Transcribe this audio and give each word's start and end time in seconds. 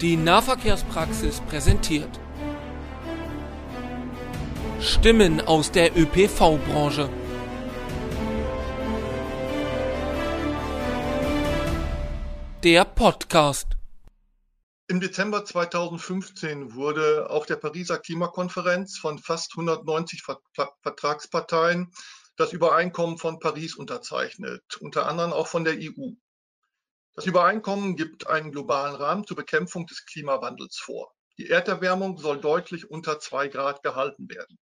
Die 0.00 0.16
Nahverkehrspraxis 0.16 1.40
präsentiert 1.42 2.08
Stimmen 4.80 5.40
aus 5.40 5.70
der 5.70 5.96
ÖPV-Branche. 5.96 7.08
Der 12.64 12.84
Podcast. 12.84 13.68
Im 14.88 15.00
Dezember 15.00 15.44
2015 15.44 16.74
wurde 16.74 17.30
auf 17.30 17.46
der 17.46 17.56
Pariser 17.56 17.98
Klimakonferenz 17.98 18.98
von 18.98 19.20
fast 19.20 19.52
190 19.52 20.24
Vertragsparteien 20.82 21.92
das 22.36 22.52
Übereinkommen 22.52 23.16
von 23.16 23.38
Paris 23.38 23.76
unterzeichnet, 23.76 24.64
unter 24.80 25.06
anderem 25.06 25.32
auch 25.32 25.46
von 25.46 25.62
der 25.62 25.74
EU. 25.78 26.14
Das 27.14 27.26
Übereinkommen 27.26 27.94
gibt 27.94 28.26
einen 28.26 28.50
globalen 28.50 28.96
Rahmen 28.96 29.24
zur 29.24 29.36
Bekämpfung 29.36 29.86
des 29.86 30.04
Klimawandels 30.04 30.78
vor. 30.78 31.14
Die 31.38 31.48
Erderwärmung 31.48 32.18
soll 32.18 32.40
deutlich 32.40 32.90
unter 32.90 33.20
zwei 33.20 33.46
Grad 33.46 33.84
gehalten 33.84 34.28
werden. 34.28 34.58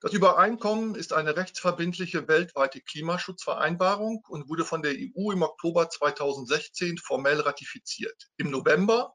Das 0.00 0.14
Übereinkommen 0.14 0.94
ist 0.94 1.12
eine 1.12 1.36
rechtsverbindliche 1.36 2.26
weltweite 2.28 2.80
Klimaschutzvereinbarung 2.80 4.24
und 4.26 4.48
wurde 4.48 4.64
von 4.64 4.80
der 4.80 4.94
EU 4.94 5.32
im 5.32 5.42
Oktober 5.42 5.90
2016 5.90 6.96
formell 6.96 7.40
ratifiziert. 7.40 8.30
Im 8.38 8.50
November 8.50 9.14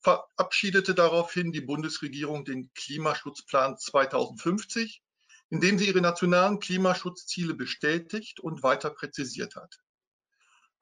verabschiedete 0.00 0.94
daraufhin 0.94 1.52
die 1.52 1.60
Bundesregierung 1.60 2.46
den 2.46 2.72
Klimaschutzplan 2.72 3.76
2050, 3.76 5.02
in 5.50 5.60
dem 5.60 5.78
sie 5.78 5.88
ihre 5.88 6.00
nationalen 6.00 6.60
Klimaschutzziele 6.60 7.52
bestätigt 7.52 8.40
und 8.40 8.62
weiter 8.62 8.88
präzisiert 8.88 9.56
hat. 9.56 9.76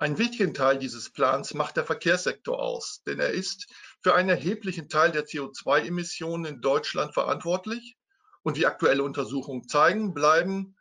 Einen 0.03 0.19
wichtigen 0.19 0.53
Teil 0.53 0.81
dieses 0.81 1.11
Plans 1.11 1.55
macht 1.55 1.77
der 1.77 1.85
Verkehrssektor 1.85 2.61
aus, 2.61 3.05
denn 3.07 3.21
er 3.21 3.31
ist 3.31 3.69
für 4.03 4.17
einen 4.17 4.31
erheblichen 4.31 4.89
Teil 4.89 5.13
der 5.13 5.27
CO2-Emissionen 5.27 6.45
in 6.45 6.61
Deutschland 6.61 7.15
verantwortlich. 7.15 7.97
Und 8.43 8.57
wie 8.57 8.67
aktuelle 8.67 9.05
Untersuchungen 9.05 9.69
zeigen, 9.69 10.13
bleiben 10.13 10.77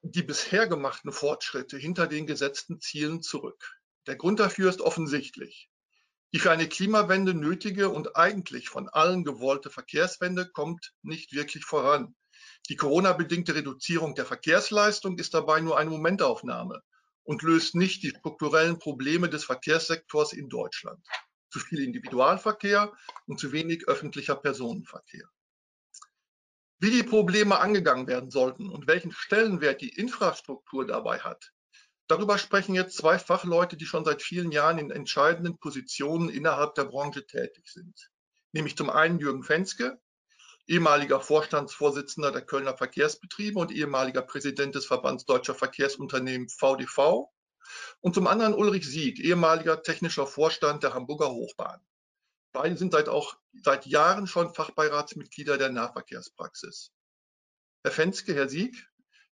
die 0.00 0.24
bisher 0.24 0.66
gemachten 0.66 1.12
Fortschritte 1.12 1.78
hinter 1.78 2.08
den 2.08 2.26
gesetzten 2.26 2.80
Zielen 2.80 3.22
zurück. 3.22 3.78
Der 4.08 4.16
Grund 4.16 4.40
dafür 4.40 4.70
ist 4.70 4.80
offensichtlich. 4.80 5.70
Die 6.34 6.40
für 6.40 6.50
eine 6.50 6.68
Klimawende 6.68 7.34
nötige 7.34 7.90
und 7.90 8.16
eigentlich 8.16 8.68
von 8.68 8.88
allen 8.88 9.22
gewollte 9.22 9.70
Verkehrswende 9.70 10.50
kommt 10.50 10.94
nicht 11.02 11.32
wirklich 11.32 11.64
voran. 11.64 12.16
Die 12.68 12.74
Corona-bedingte 12.74 13.54
Reduzierung 13.54 14.16
der 14.16 14.26
Verkehrsleistung 14.26 15.16
ist 15.18 15.32
dabei 15.32 15.60
nur 15.60 15.78
eine 15.78 15.90
Momentaufnahme 15.90 16.82
und 17.24 17.42
löst 17.42 17.74
nicht 17.74 18.02
die 18.02 18.10
strukturellen 18.10 18.78
Probleme 18.78 19.28
des 19.28 19.44
Verkehrssektors 19.44 20.32
in 20.32 20.48
Deutschland. 20.48 21.04
Zu 21.50 21.60
viel 21.60 21.82
Individualverkehr 21.82 22.92
und 23.26 23.38
zu 23.38 23.52
wenig 23.52 23.86
öffentlicher 23.86 24.36
Personenverkehr. 24.36 25.28
Wie 26.82 26.90
die 26.90 27.04
Probleme 27.04 27.60
angegangen 27.60 28.08
werden 28.08 28.32
sollten 28.32 28.68
und 28.68 28.88
welchen 28.88 29.12
Stellenwert 29.12 29.80
die 29.82 29.90
Infrastruktur 29.90 30.84
dabei 30.84 31.20
hat, 31.20 31.52
darüber 32.08 32.38
sprechen 32.38 32.74
jetzt 32.74 32.96
zwei 32.96 33.20
Fachleute, 33.20 33.76
die 33.76 33.86
schon 33.86 34.04
seit 34.04 34.20
vielen 34.20 34.50
Jahren 34.50 34.78
in 34.78 34.90
entscheidenden 34.90 35.58
Positionen 35.58 36.28
innerhalb 36.28 36.74
der 36.74 36.86
Branche 36.86 37.24
tätig 37.24 37.68
sind. 37.68 38.10
Nämlich 38.50 38.76
zum 38.76 38.90
einen 38.90 39.20
Jürgen 39.20 39.44
Fenske, 39.44 40.01
ehemaliger 40.66 41.20
Vorstandsvorsitzender 41.20 42.32
der 42.32 42.42
Kölner 42.42 42.76
Verkehrsbetriebe 42.76 43.58
und 43.58 43.72
ehemaliger 43.72 44.22
Präsident 44.22 44.74
des 44.74 44.86
Verbands 44.86 45.24
Deutscher 45.24 45.54
Verkehrsunternehmen 45.54 46.48
VDV. 46.48 47.28
Und 48.00 48.14
zum 48.14 48.26
anderen 48.26 48.54
Ulrich 48.54 48.86
Sieg, 48.86 49.18
ehemaliger 49.20 49.82
technischer 49.82 50.26
Vorstand 50.26 50.82
der 50.82 50.94
Hamburger 50.94 51.30
Hochbahn. 51.30 51.80
Beide 52.52 52.76
sind 52.76 52.92
seit 52.92 53.08
auch 53.08 53.36
seit 53.62 53.86
Jahren 53.86 54.26
schon 54.26 54.52
Fachbeiratsmitglieder 54.52 55.58
der 55.58 55.70
Nahverkehrspraxis. 55.70 56.92
Herr 57.82 57.92
Fenske, 57.92 58.34
Herr 58.34 58.48
Sieg, 58.48 58.88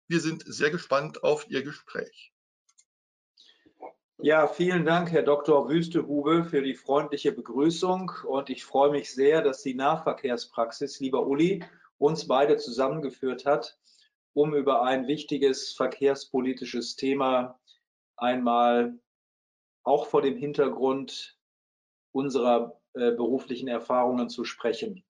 wir 0.07 0.21
sind 0.21 0.43
sehr 0.45 0.71
gespannt 0.71 1.23
auf 1.23 1.49
Ihr 1.49 1.63
Gespräch. 1.63 2.33
Ja, 4.21 4.47
vielen 4.47 4.83
Dank, 4.83 5.13
Herr 5.13 5.23
Dr. 5.23 5.69
Wüstehube, 5.69 6.43
für 6.43 6.61
die 6.61 6.75
freundliche 6.75 7.31
Begrüßung. 7.31 8.11
Und 8.25 8.49
ich 8.49 8.65
freue 8.65 8.91
mich 8.91 9.13
sehr, 9.13 9.41
dass 9.41 9.61
die 9.63 9.75
Nahverkehrspraxis, 9.75 10.99
lieber 10.99 11.25
Uli, 11.25 11.63
uns 11.97 12.27
beide 12.27 12.57
zusammengeführt 12.57 13.45
hat, 13.45 13.77
um 14.33 14.53
über 14.53 14.83
ein 14.83 15.07
wichtiges 15.07 15.71
verkehrspolitisches 15.71 16.97
Thema 16.97 17.57
einmal 18.17 18.99
auch 19.83 20.07
vor 20.07 20.21
dem 20.21 20.35
Hintergrund 20.35 21.37
unserer 22.11 22.77
äh, 22.95 23.11
beruflichen 23.11 23.69
Erfahrungen 23.69 24.27
zu 24.27 24.43
sprechen. 24.43 25.01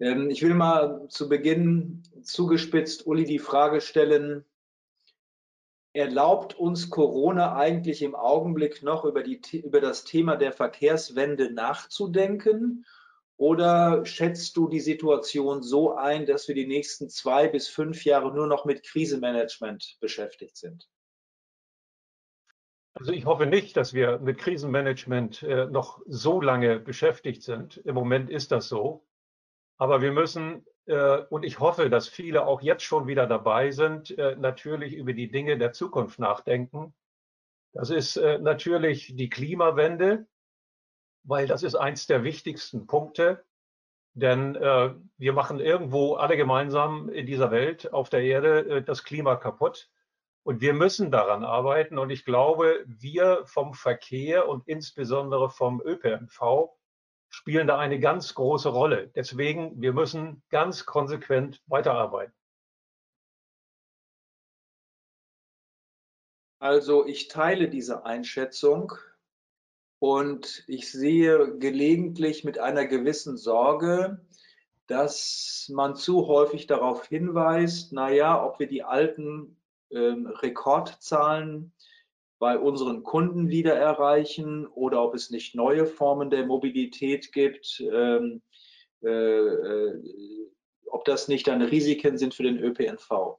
Ähm, 0.00 0.30
ich 0.30 0.42
will 0.42 0.54
mal 0.54 1.06
zu 1.10 1.28
Beginn 1.28 2.02
zugespitzt 2.24 3.06
Uli 3.06 3.22
die 3.22 3.38
Frage 3.38 3.80
stellen, 3.80 4.44
Erlaubt 5.94 6.54
uns 6.54 6.88
Corona 6.88 7.54
eigentlich 7.54 8.02
im 8.02 8.14
Augenblick 8.14 8.82
noch 8.82 9.04
über, 9.04 9.22
die, 9.22 9.40
über 9.60 9.80
das 9.80 10.04
Thema 10.04 10.36
der 10.36 10.52
Verkehrswende 10.52 11.52
nachzudenken? 11.52 12.86
Oder 13.36 14.06
schätzt 14.06 14.56
du 14.56 14.68
die 14.68 14.80
Situation 14.80 15.62
so 15.62 15.94
ein, 15.94 16.26
dass 16.26 16.48
wir 16.48 16.54
die 16.54 16.66
nächsten 16.66 17.10
zwei 17.10 17.48
bis 17.48 17.68
fünf 17.68 18.04
Jahre 18.04 18.32
nur 18.32 18.46
noch 18.46 18.64
mit 18.64 18.84
Krisenmanagement 18.84 19.96
beschäftigt 20.00 20.56
sind? 20.56 20.88
Also 22.94 23.12
ich 23.12 23.24
hoffe 23.24 23.46
nicht, 23.46 23.76
dass 23.76 23.94
wir 23.94 24.18
mit 24.18 24.38
Krisenmanagement 24.38 25.42
äh, 25.42 25.66
noch 25.66 26.00
so 26.06 26.40
lange 26.40 26.78
beschäftigt 26.78 27.42
sind. 27.42 27.78
Im 27.78 27.94
Moment 27.94 28.30
ist 28.30 28.52
das 28.52 28.68
so. 28.68 29.06
Aber 29.78 30.02
wir 30.02 30.12
müssen 30.12 30.64
und 30.86 31.44
ich 31.44 31.60
hoffe, 31.60 31.90
dass 31.90 32.08
viele 32.08 32.46
auch 32.46 32.60
jetzt 32.60 32.82
schon 32.82 33.06
wieder 33.06 33.26
dabei 33.26 33.70
sind, 33.70 34.16
äh, 34.18 34.34
natürlich 34.36 34.94
über 34.94 35.12
die 35.12 35.30
Dinge 35.30 35.56
der 35.56 35.72
Zukunft 35.72 36.18
nachdenken. 36.18 36.94
Das 37.72 37.90
ist 37.90 38.16
äh, 38.16 38.38
natürlich 38.38 39.14
die 39.14 39.30
Klimawende, 39.30 40.26
weil 41.22 41.46
das 41.46 41.62
ist 41.62 41.76
eins 41.76 42.06
der 42.06 42.24
wichtigsten 42.24 42.86
Punkte. 42.86 43.44
Denn 44.14 44.56
wir 45.16 45.32
machen 45.32 45.58
irgendwo 45.58 46.16
alle 46.16 46.36
gemeinsam 46.36 47.08
in 47.08 47.24
dieser 47.24 47.50
Welt 47.50 47.94
auf 47.94 48.10
der 48.10 48.20
Erde 48.20 48.82
das 48.82 49.04
Klima 49.04 49.36
kaputt. 49.36 49.88
Und 50.42 50.60
wir 50.60 50.74
müssen 50.74 51.10
daran 51.10 51.44
arbeiten. 51.44 51.96
Und 51.96 52.10
ich 52.10 52.26
glaube, 52.26 52.84
wir 52.84 53.46
vom 53.46 53.72
Verkehr 53.72 54.50
und 54.50 54.68
insbesondere 54.68 55.48
vom 55.48 55.80
ÖPNV 55.80 56.76
spielen 57.32 57.66
da 57.66 57.78
eine 57.78 57.98
ganz 57.98 58.34
große 58.34 58.68
Rolle. 58.68 59.10
Deswegen, 59.16 59.80
wir 59.80 59.92
müssen 59.92 60.42
ganz 60.50 60.84
konsequent 60.84 61.62
weiterarbeiten. 61.66 62.34
Also 66.60 67.06
ich 67.06 67.28
teile 67.28 67.68
diese 67.68 68.04
Einschätzung 68.04 68.92
und 69.98 70.62
ich 70.68 70.92
sehe 70.92 71.58
gelegentlich 71.58 72.44
mit 72.44 72.58
einer 72.58 72.86
gewissen 72.86 73.36
Sorge, 73.36 74.24
dass 74.86 75.70
man 75.72 75.96
zu 75.96 76.28
häufig 76.28 76.66
darauf 76.66 77.06
hinweist, 77.06 77.92
naja, 77.92 78.44
ob 78.44 78.58
wir 78.58 78.68
die 78.68 78.84
alten 78.84 79.56
ähm, 79.90 80.26
Rekordzahlen 80.26 81.72
bei 82.42 82.58
unseren 82.58 83.04
Kunden 83.04 83.50
wieder 83.50 83.76
erreichen 83.76 84.66
oder 84.66 85.04
ob 85.04 85.14
es 85.14 85.30
nicht 85.30 85.54
neue 85.54 85.86
Formen 85.86 86.28
der 86.28 86.44
Mobilität 86.44 87.30
gibt, 87.30 87.80
ähm, 87.88 88.42
äh, 89.04 89.08
äh, 89.08 90.02
ob 90.86 91.04
das 91.04 91.28
nicht 91.28 91.46
dann 91.46 91.62
Risiken 91.62 92.18
sind 92.18 92.34
für 92.34 92.42
den 92.42 92.58
ÖPNV. 92.58 93.38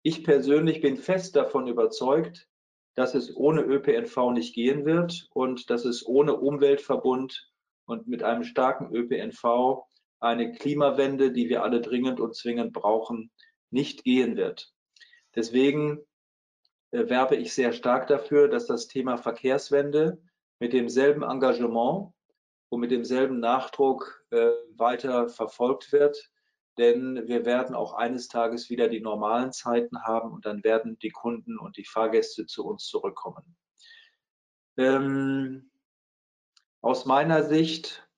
Ich 0.00 0.24
persönlich 0.24 0.80
bin 0.80 0.96
fest 0.96 1.36
davon 1.36 1.66
überzeugt, 1.66 2.48
dass 2.94 3.14
es 3.14 3.36
ohne 3.36 3.60
ÖPNV 3.60 4.30
nicht 4.32 4.54
gehen 4.54 4.86
wird 4.86 5.28
und 5.34 5.68
dass 5.68 5.84
es 5.84 6.06
ohne 6.06 6.34
Umweltverbund 6.34 7.50
und 7.84 8.08
mit 8.08 8.22
einem 8.22 8.44
starken 8.44 8.96
ÖPNV 8.96 9.82
eine 10.20 10.52
Klimawende, 10.52 11.32
die 11.32 11.50
wir 11.50 11.64
alle 11.64 11.82
dringend 11.82 12.18
und 12.18 12.34
zwingend 12.34 12.72
brauchen, 12.72 13.30
nicht 13.70 14.04
gehen 14.04 14.38
wird. 14.38 14.72
Deswegen 15.34 15.98
werbe 16.90 17.36
ich 17.36 17.52
sehr 17.52 17.72
stark 17.72 18.06
dafür, 18.06 18.48
dass 18.48 18.66
das 18.66 18.88
Thema 18.88 19.16
Verkehrswende 19.16 20.22
mit 20.58 20.72
demselben 20.72 21.22
Engagement 21.22 22.12
und 22.70 22.80
mit 22.80 22.90
demselben 22.90 23.40
Nachdruck 23.40 24.24
äh, 24.30 24.50
weiter 24.76 25.28
verfolgt 25.28 25.92
wird. 25.92 26.30
Denn 26.78 27.26
wir 27.26 27.44
werden 27.44 27.74
auch 27.74 27.94
eines 27.94 28.28
Tages 28.28 28.70
wieder 28.70 28.88
die 28.88 29.00
normalen 29.00 29.52
Zeiten 29.52 30.02
haben 30.04 30.32
und 30.32 30.46
dann 30.46 30.62
werden 30.62 30.98
die 31.00 31.10
Kunden 31.10 31.58
und 31.58 31.76
die 31.76 31.84
Fahrgäste 31.84 32.46
zu 32.46 32.64
uns 32.64 32.86
zurückkommen. 32.86 33.56
Ähm, 34.76 35.70
aus 36.80 37.04
meiner 37.04 37.42
Sicht 37.42 38.08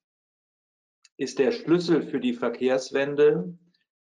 ist 1.17 1.39
der 1.39 1.51
Schlüssel 1.51 2.03
für 2.03 2.19
die 2.19 2.33
Verkehrswende 2.33 3.57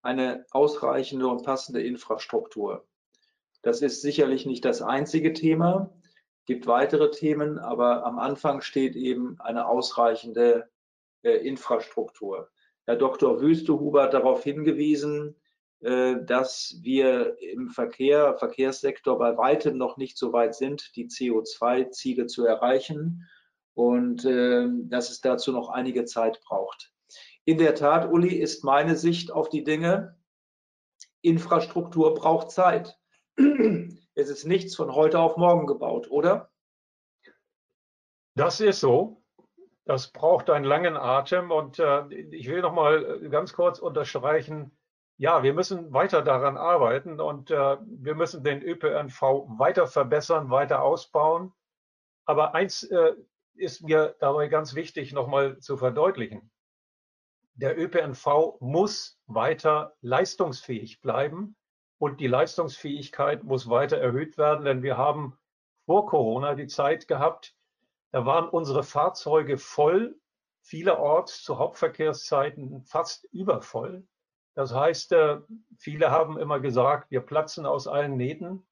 eine 0.02 0.46
ausreichende 0.52 1.28
und 1.28 1.44
passende 1.44 1.84
Infrastruktur. 1.84 2.88
Das 3.62 3.82
ist 3.82 4.02
sicherlich 4.02 4.46
nicht 4.46 4.64
das 4.66 4.82
einzige 4.82 5.34
Thema. 5.34 5.94
Es 6.40 6.46
gibt 6.46 6.68
weitere 6.68 7.12
Themen, 7.12 7.60
aber 7.60 8.06
am 8.06 8.20
Anfang 8.20 8.62
steht 8.62 8.96
eben 8.96 9.40
eine 9.40 9.68
ausreichende 9.68 10.70
Infrastruktur. 11.24 12.50
Herr 12.86 12.96
Dr. 12.96 13.42
Wüstehuber 13.42 14.04
hat 14.04 14.14
darauf 14.14 14.44
hingewiesen, 14.44 15.36
dass 15.80 16.80
wir 16.82 17.38
im 17.40 17.70
Verkehr, 17.70 18.36
Verkehrssektor 18.38 19.20
bei 19.20 19.38
weitem 19.38 19.78
noch 19.78 19.98
nicht 19.98 20.18
so 20.18 20.32
weit 20.34 20.56
sind, 20.56 20.96
die 20.96 21.08
CO2-Ziele 21.08 22.28
zu 22.28 22.46
erreichen 22.46 23.28
und 23.74 24.24
dass 24.24 25.10
es 25.10 25.22
dazu 25.22 25.52
noch 25.52 25.70
einige 25.70 26.06
Zeit 26.06 26.40
braucht. 26.42 26.94
In 27.44 27.58
der 27.58 27.76
Tat, 27.76 28.10
Uli, 28.10 28.36
ist 28.36 28.64
meine 28.64 28.96
Sicht 28.96 29.32
auf 29.32 29.50
die 29.50 29.64
Dinge, 29.64 30.18
Infrastruktur 31.22 32.14
braucht 32.14 32.52
Zeit. 32.52 32.97
Es 33.38 34.30
ist 34.30 34.46
nichts 34.46 34.76
von 34.76 34.94
heute 34.94 35.20
auf 35.20 35.38
morgen 35.38 35.68
gebaut, 35.68 36.10
oder? 36.10 36.50
Das 38.36 38.60
ist 38.60 38.80
so. 38.80 39.24
Das 39.86 40.12
braucht 40.12 40.50
einen 40.50 40.66
langen 40.66 40.98
Atem. 40.98 41.52
Und 41.52 41.80
äh, 41.80 42.08
ich 42.14 42.48
will 42.50 42.62
noch 42.62 42.74
mal 42.74 43.30
ganz 43.30 43.54
kurz 43.54 43.80
unterstreichen, 43.80 44.78
ja, 45.20 45.42
wir 45.42 45.54
müssen 45.54 45.94
weiter 45.94 46.22
daran 46.22 46.58
arbeiten 46.58 47.20
und 47.20 47.50
äh, 47.50 47.78
wir 47.82 48.14
müssen 48.14 48.44
den 48.44 48.62
ÖPNV 48.62 49.22
weiter 49.58 49.88
verbessern, 49.88 50.52
weiter 50.52 50.84
ausbauen. 50.84 51.54
Aber 52.26 52.54
eins 52.54 52.84
äh, 52.84 53.16
ist 53.56 53.82
mir 53.82 54.16
dabei 54.20 54.48
ganz 54.48 54.76
wichtig, 54.76 55.14
noch 55.14 55.28
mal 55.28 55.60
zu 55.60 55.78
verdeutlichen. 55.78 56.52
Der 57.54 57.80
ÖPNV 57.80 58.58
muss 58.60 59.20
weiter 59.26 59.96
leistungsfähig 60.02 61.02
bleiben 61.02 61.56
und 62.00 62.20
die 62.20 62.28
Leistungsfähigkeit 62.28 63.44
muss 63.44 63.70
weiter 63.70 63.98
erhöht 63.98 64.38
werden, 64.38 64.66
denn 64.66 64.84
wir 64.84 64.98
haben 64.98 65.38
vor 65.86 66.06
Corona 66.06 66.56
die 66.56 66.68
Zeit 66.68 67.08
gehabt, 67.08 67.56
da 68.12 68.26
waren 68.26 68.50
unsere 68.50 68.84
Fahrzeuge 68.84 69.58
voll, 69.58 70.20
vielerorts 70.62 71.44
zu 71.44 71.60
Hauptverkehrszeiten 71.60 72.84
fast 72.84 73.26
übervoll. 73.32 74.06
Das 74.54 74.74
heißt, 74.74 75.12
äh, 75.14 75.38
viele 75.78 76.12
haben 76.12 76.38
immer 76.38 76.60
gesagt, 76.60 77.12
wir 77.12 77.22
platzen 77.22 77.66
aus 77.66 77.88
allen 77.88 78.18
Nähten. 78.18 78.68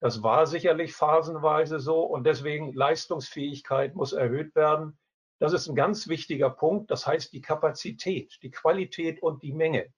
Das 0.00 0.22
war 0.22 0.46
sicherlich 0.46 0.94
phasenweise 0.94 1.78
so 1.78 2.02
und 2.02 2.24
deswegen 2.24 2.72
Leistungsfähigkeit 2.72 3.94
muss 3.94 4.12
erhöht 4.12 4.54
werden. 4.54 4.98
Das 5.38 5.52
ist 5.52 5.68
ein 5.68 5.74
ganz 5.74 6.08
wichtiger 6.08 6.50
Punkt. 6.50 6.90
Das 6.90 7.06
heißt 7.06 7.32
die 7.32 7.42
Kapazität, 7.42 8.38
die 8.42 8.50
Qualität 8.50 9.22
und 9.22 9.42
die 9.42 9.52
Menge 9.52 9.92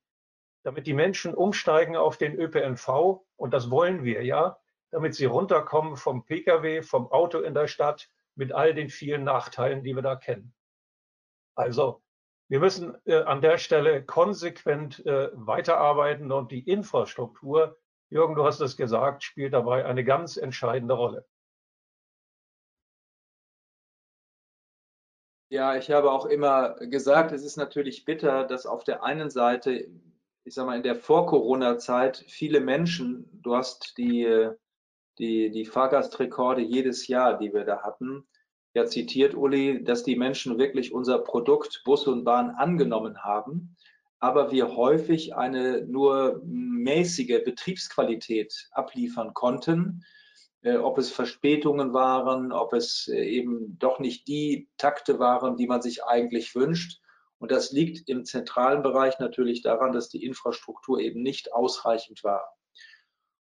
damit 0.69 0.87
die 0.87 0.93
Menschen 0.93 1.33
umsteigen 1.33 1.97
auf 1.97 2.19
den 2.19 2.39
ÖPNV. 2.39 3.23
Und 3.37 3.55
das 3.55 3.71
wollen 3.71 4.05
wir 4.05 4.23
ja, 4.23 4.59
damit 4.91 5.15
sie 5.15 5.25
runterkommen 5.25 5.97
vom 5.97 6.27
Pkw, 6.27 6.83
vom 6.83 7.11
Auto 7.11 7.41
in 7.41 7.55
der 7.55 7.69
Stadt 7.69 8.11
mit 8.35 8.53
all 8.53 8.75
den 8.75 8.91
vielen 8.91 9.25
Nachteilen, 9.25 9.83
die 9.83 9.95
wir 9.95 10.03
da 10.03 10.15
kennen. 10.15 10.53
Also 11.55 12.03
wir 12.49 12.61
müssen 12.61 12.95
äh, 13.07 13.23
an 13.23 13.41
der 13.41 13.57
Stelle 13.57 14.05
konsequent 14.05 15.07
äh, 15.07 15.31
weiterarbeiten 15.33 16.31
und 16.33 16.53
die 16.53 16.69
Infrastruktur, 16.69 17.79
Jürgen, 18.11 18.35
du 18.35 18.45
hast 18.45 18.61
es 18.61 18.77
gesagt, 18.77 19.23
spielt 19.23 19.55
dabei 19.55 19.87
eine 19.87 20.05
ganz 20.05 20.37
entscheidende 20.37 20.93
Rolle. 20.93 21.27
Ja, 25.51 25.77
ich 25.77 25.91
habe 25.91 26.13
auch 26.13 26.27
immer 26.27 26.75
gesagt, 26.75 27.33
es 27.33 27.43
ist 27.43 27.57
natürlich 27.57 28.05
bitter, 28.05 28.45
dass 28.45 28.67
auf 28.67 28.85
der 28.85 29.03
einen 29.03 29.31
Seite 29.31 29.89
ich 30.49 30.55
sag 30.55 30.65
mal, 30.65 30.77
in 30.77 30.83
der 30.83 30.97
Vor-Corona-Zeit 30.97 32.25
viele 32.27 32.61
Menschen, 32.61 33.29
du 33.43 33.55
hast 33.55 33.99
die, 33.99 34.49
die, 35.19 35.51
die 35.51 35.67
Fahrgastrekorde 35.67 36.63
jedes 36.63 37.07
Jahr, 37.07 37.39
die 37.39 37.53
wir 37.53 37.65
da 37.65 37.83
hatten, 37.83 38.27
ja 38.73 38.87
zitiert, 38.87 39.35
Uli, 39.35 39.85
dass 39.85 40.05
die 40.05 40.17
Menschen 40.17 40.59
wirklich 40.59 40.95
unser 40.95 41.19
Produkt 41.19 41.83
Bus 41.85 42.07
und 42.07 42.25
Bahn 42.25 42.49
angenommen 42.49 43.23
haben, 43.23 43.77
aber 44.21 44.51
wir 44.51 44.75
häufig 44.75 45.37
eine 45.37 45.85
nur 45.87 46.41
mäßige 46.47 47.45
Betriebsqualität 47.45 48.71
abliefern 48.71 49.35
konnten, 49.35 50.03
äh, 50.63 50.79
ob 50.79 50.97
es 50.97 51.11
Verspätungen 51.11 51.93
waren, 51.93 52.53
ob 52.53 52.73
es 52.73 53.07
äh, 53.09 53.23
eben 53.23 53.79
doch 53.79 53.99
nicht 53.99 54.27
die 54.27 54.67
Takte 54.79 55.19
waren, 55.19 55.59
die 55.59 55.67
man 55.67 55.83
sich 55.83 56.05
eigentlich 56.05 56.55
wünscht. 56.55 57.03
Und 57.39 57.53
das 57.53 57.71
liegt 57.73 58.09
im 58.09 58.25
zentralen 58.25 58.83
Bereich 58.83 59.19
natürlich 59.19 59.63
daran, 59.63 59.93
dass 59.93 60.09
die 60.09 60.25
Infrastruktur 60.25 60.99
eben 60.99 61.23
nicht 61.23 61.53
ausreichend 61.53 62.25
war. 62.25 62.59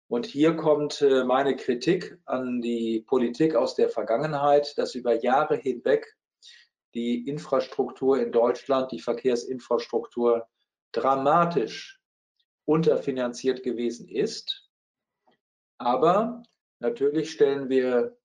Und 0.08 0.26
hier 0.26 0.56
kommt 0.56 1.02
äh, 1.02 1.24
meine 1.24 1.56
Kritik 1.56 2.18
an 2.26 2.62
die 2.62 3.02
Politik 3.02 3.56
aus 3.56 3.76
der 3.76 3.90
Vergangenheit, 3.90 4.78
dass 4.78 4.96
über 4.96 5.22
Jahre 5.22 5.56
hinweg 5.56 6.18
die 6.94 7.28
Infrastruktur 7.28 8.20
in 8.20 8.32
Deutschland, 8.32 8.92
die 8.92 9.00
Verkehrsinfrastruktur 9.00 10.48
dramatisch 10.92 12.00
unterfinanziert 12.66 13.64
gewesen 13.64 14.08
ist. 14.08 14.70
Aber 15.78 16.44
natürlich 16.80 17.32
stellen 17.32 17.70
wir 17.70 18.16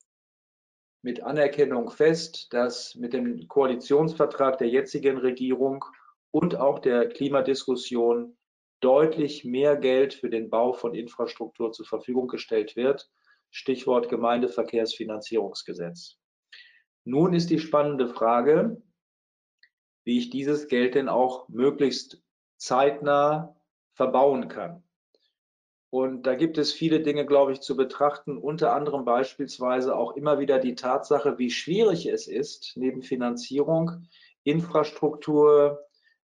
mit 1.03 1.23
Anerkennung 1.23 1.91
fest, 1.91 2.53
dass 2.53 2.95
mit 2.95 3.13
dem 3.13 3.47
Koalitionsvertrag 3.49 4.59
der 4.59 4.69
jetzigen 4.69 5.19
Regierung 5.19 5.85
und 6.31 6.57
auch 6.57 6.81
der 6.81 7.09
Klimadiskussion 7.09 8.37
deutlich 8.81 9.45
mehr 9.45 9.77
Geld 9.77 10.15
für 10.15 10.31
den 10.31 10.51
Bau 10.51 10.73
von 10.73 10.95
Infrastruktur 10.95 11.73
zur 11.73 11.87
Verfügung 11.87 12.29
gestellt 12.29 12.77
wird. 12.77 13.11
Stichwort 13.51 14.09
Gemeindeverkehrsfinanzierungsgesetz. 14.09 16.17
Nun 17.05 17.33
ist 17.33 17.51
die 17.51 17.59
spannende 17.59 18.09
Frage, 18.09 18.81
wie 20.05 20.19
ich 20.19 20.31
dieses 20.31 20.69
Geld 20.69 20.95
denn 20.95 21.09
auch 21.09 21.49
möglichst 21.49 22.23
zeitnah 22.57 23.57
verbauen 23.95 24.49
kann. 24.49 24.85
Und 25.91 26.27
da 26.27 26.35
gibt 26.35 26.59
es 26.59 26.73
viele 26.73 27.01
Dinge, 27.01 27.25
glaube 27.25 27.53
ich, 27.53 27.61
zu 27.61 27.75
betrachten, 27.75 28.37
unter 28.37 28.75
anderem 28.75 29.05
beispielsweise 29.07 29.97
auch 29.97 30.17
immer 30.17 30.39
wieder 30.39 30.59
die 30.59 30.75
Tatsache, 30.75 31.39
wie 31.39 31.51
schwierig 31.51 32.07
es 32.07 32.29
ist, 32.29 32.73
neben 32.77 33.03
Finanzierung, 33.03 34.07
Infrastruktur 34.45 35.81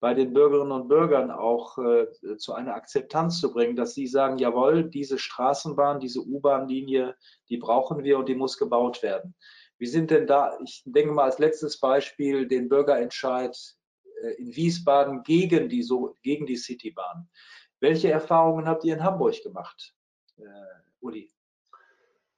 bei 0.02 0.14
den 0.14 0.34
Bürgerinnen 0.34 0.74
und 0.74 0.90
Bürgern 0.90 1.32
auch 1.32 1.78
äh, 1.78 2.08
zu 2.38 2.54
einer 2.54 2.76
Akzeptanz 2.76 3.40
zu 3.40 3.54
bringen, 3.54 3.78
dass 3.78 3.94
sie 3.94 4.08
sagen, 4.08 4.38
jawohl, 4.38 4.90
diese 4.90 5.18
Straßenbahn, 5.18 6.02
diese 6.02 6.20
U-Bahn-Linie, 6.20 7.16
die 7.50 7.58
brauchen 7.58 8.04
wir 8.04 8.20
und 8.20 8.28
die 8.28 8.36
muss 8.36 8.58
gebaut 8.58 9.02
werden. 9.04 9.36
Wie 9.78 9.88
sind 9.88 10.12
denn 10.12 10.28
da, 10.28 10.58
ich 10.64 10.84
denke 10.86 11.14
mal 11.14 11.24
als 11.24 11.40
letztes 11.40 11.80
Beispiel 11.80 12.48
den 12.48 12.68
Bürgerentscheid 12.68 13.58
äh, 14.22 14.34
in 14.34 14.56
Wiesbaden 14.56 15.24
gegen 15.24 15.70
die, 15.70 15.84
so, 15.84 16.16
gegen 16.24 16.46
die 16.46 16.58
Citybahn. 16.58 17.30
Welche 17.86 18.10
Erfahrungen 18.10 18.68
habt 18.68 18.84
ihr 18.84 18.96
in 18.96 19.04
Hamburg 19.04 19.44
gemacht, 19.44 19.94
äh, 20.38 20.42
Uli? 21.02 21.32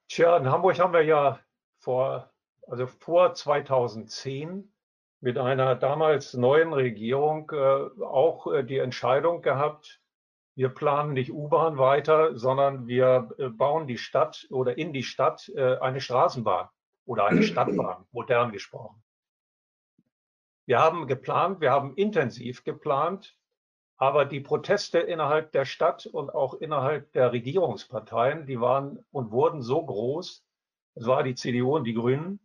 Tja, 0.10 0.36
in 0.36 0.52
Hamburg 0.52 0.78
haben 0.78 0.92
wir 0.92 1.06
ja 1.06 1.40
vor, 1.78 2.30
also 2.68 2.86
vor 2.86 3.34
2010 3.34 4.70
mit 5.22 5.38
einer 5.38 5.76
damals 5.76 6.34
neuen 6.34 6.74
Regierung 6.74 7.50
äh, 7.54 8.04
auch 8.04 8.48
äh, 8.52 8.66
die 8.66 8.80
Entscheidung 8.80 9.42
gehabt, 9.42 10.02
wir 10.56 10.68
planen 10.68 11.14
nicht 11.14 11.32
U-Bahn 11.32 11.78
weiter, 11.78 12.38
sondern 12.38 12.88
wir 12.88 13.30
äh, 13.38 13.48
bauen 13.48 13.88
die 13.88 13.98
Stadt 13.98 14.48
oder 14.50 14.78
in 14.78 14.92
die 14.92 15.04
Stadt 15.04 15.50
äh, 15.56 15.78
eine 15.78 16.02
Straßenbahn 16.02 16.68
oder 17.06 17.24
eine 17.24 17.44
Stadtbahn, 17.44 18.06
modern 18.12 18.52
gesprochen. 18.52 19.02
Wir 20.66 20.80
haben 20.80 21.08
geplant, 21.08 21.62
wir 21.62 21.72
haben 21.72 21.96
intensiv 21.96 22.66
geplant, 22.66 23.37
aber 23.98 24.26
die 24.26 24.40
Proteste 24.40 25.00
innerhalb 25.00 25.52
der 25.52 25.66
Stadt 25.66 26.06
und 26.06 26.34
auch 26.34 26.54
innerhalb 26.56 27.12
der 27.14 27.32
Regierungsparteien, 27.32 28.46
die 28.46 28.62
waren 28.62 29.04
und 29.12 29.32
wurden 29.32 29.62
so 29.62 29.84
groß, 29.84 30.46
es 30.96 31.06
war 31.06 31.24
die 31.24 31.36
CDU 31.36 31.76
und 31.76 31.84
die 31.84 31.94
Grünen, 31.94 32.40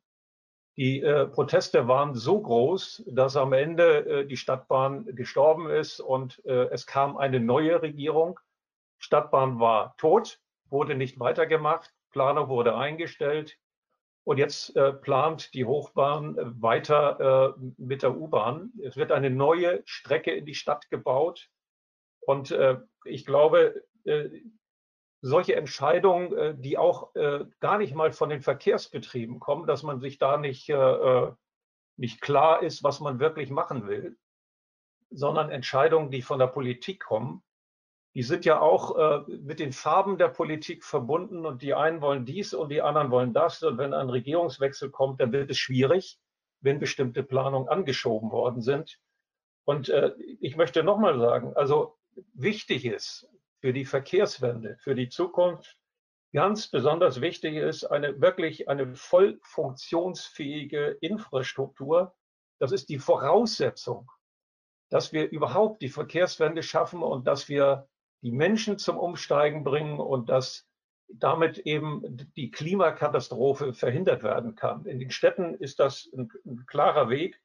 die 0.77 1.03
äh, 1.03 1.27
Proteste 1.27 1.87
waren 1.87 2.15
so 2.15 2.41
groß, 2.41 3.05
dass 3.07 3.37
am 3.37 3.53
Ende 3.53 4.07
äh, 4.07 4.27
die 4.27 4.39
Stadtbahn 4.39 5.05
gestorben 5.15 5.69
ist 5.69 6.01
und 6.01 6.43
äh, 6.47 6.69
es 6.71 6.87
kam 6.87 7.19
eine 7.19 7.41
neue 7.41 7.83
Regierung. 7.83 8.41
Stadtbahn 8.99 9.61
war 9.61 9.95
tot, 9.99 10.41
wurde 10.71 10.95
nicht 10.95 11.21
weitergemacht, 11.21 11.93
Planung 12.11 12.49
wurde 12.49 12.75
eingestellt. 12.75 13.59
Und 14.25 14.39
jetzt 14.39 14.77
äh, 14.77 14.93
plant 14.93 15.53
die 15.53 15.65
Hochbahn 15.65 16.39
äh, 16.39 16.63
weiter 16.63 17.57
äh, 17.59 17.61
mit 17.77 18.03
der 18.03 18.17
U-Bahn. 18.17 18.73
Es 18.83 18.97
wird 18.97 19.11
eine 19.11 19.31
neue 19.31 19.83
Strecke 19.85 20.31
in 20.31 20.47
die 20.47 20.55
Stadt 20.55 20.89
gebaut. 20.91 21.51
Und 22.21 22.53
äh, 22.53 22.79
ich 23.05 23.27
glaube, 23.27 23.83
äh, 24.05 24.29
solche 25.21 25.57
Entscheidungen, 25.57 26.37
äh, 26.37 26.55
die 26.57 26.79
auch 26.79 27.13
gar 27.61 27.79
nicht 27.79 27.95
mal 27.95 28.13
von 28.13 28.29
den 28.31 28.43
Verkehrsbetrieben 28.43 29.41
kommen, 29.41 29.67
dass 29.67 29.83
man 29.83 30.01
sich 30.01 30.19
da 30.19 30.37
nicht, 30.37 30.73
nicht 31.97 32.21
klar 32.21 32.63
ist, 32.63 32.83
was 32.83 33.01
man 33.01 33.21
wirklich 33.21 33.51
machen 33.51 33.87
will, 33.87 34.17
sondern 35.11 35.51
Entscheidungen, 35.51 36.11
die 36.11 36.23
von 36.23 36.39
der 36.39 36.47
Politik 36.47 37.01
kommen, 37.05 37.43
die 38.15 38.23
sind 38.23 38.45
ja 38.45 38.61
auch 38.61 38.97
äh, 38.97 39.31
mit 39.31 39.59
den 39.59 39.73
Farben 39.73 40.19
der 40.19 40.29
Politik 40.29 40.85
verbunden 40.85 41.47
und 41.47 41.63
die 41.63 41.75
einen 41.75 42.03
wollen 42.03 42.27
dies 42.27 42.53
und 42.53 42.69
die 42.69 42.83
anderen 42.83 43.11
wollen 43.11 43.33
das. 43.33 43.63
Und 43.63 43.79
wenn 43.79 43.95
ein 43.95 44.11
Regierungswechsel 44.11 44.91
kommt, 44.91 45.21
dann 45.21 45.33
wird 45.33 45.51
es 45.51 45.59
schwierig, 45.59 46.19
wenn 46.61 46.79
bestimmte 46.79 47.23
Planungen 47.23 47.69
angeschoben 47.69 48.31
worden 48.31 48.61
sind. 48.61 49.01
Und 49.65 49.89
äh, 49.89 50.13
ich 50.41 50.57
möchte 50.57 50.83
nochmal 50.83 51.19
sagen, 51.19 51.55
also 51.57 51.97
wichtig 52.35 52.85
ist 52.85 53.29
für 53.61 53.73
die 53.73 53.87
Verkehrswende, 53.87 54.77
für 54.81 54.95
die 54.95 55.09
Zukunft, 55.09 55.79
ganz 56.35 56.69
besonders 56.69 57.21
wichtig 57.21 57.57
ist 57.57 57.85
eine 57.85 58.21
wirklich 58.21 58.69
eine 58.69 58.95
voll 58.95 59.39
funktionsfähige 59.43 60.99
Infrastruktur. 61.01 62.15
Das 62.59 62.73
ist 62.73 62.91
die 62.91 62.99
Voraussetzung, 62.99 64.11
dass 64.91 65.13
wir 65.13 65.31
überhaupt 65.31 65.81
die 65.81 65.89
Verkehrswende 65.89 66.63
schaffen 66.63 67.03
und 67.03 67.27
dass 67.27 67.49
wir 67.49 67.89
die 68.23 68.33
Menschen 68.33 68.79
zum 68.79 68.97
Umsteigen 68.97 69.65
bringen 69.65 69.99
und 69.99 70.29
dass 70.29 70.67
damit 71.09 71.59
eben 71.59 72.03
die 72.37 72.51
Klimakatastrophe 72.51 73.75
verhindert 73.75 74.23
werden 74.23 74.55
kann. 74.55 74.87
In 74.87 74.99
den 74.99 75.11
Städten 75.11 75.55
ist 75.55 75.79
das 75.79 76.09
ein, 76.17 76.31
ein 76.47 76.65
klarer 76.67 77.11
Weg. 77.11 77.41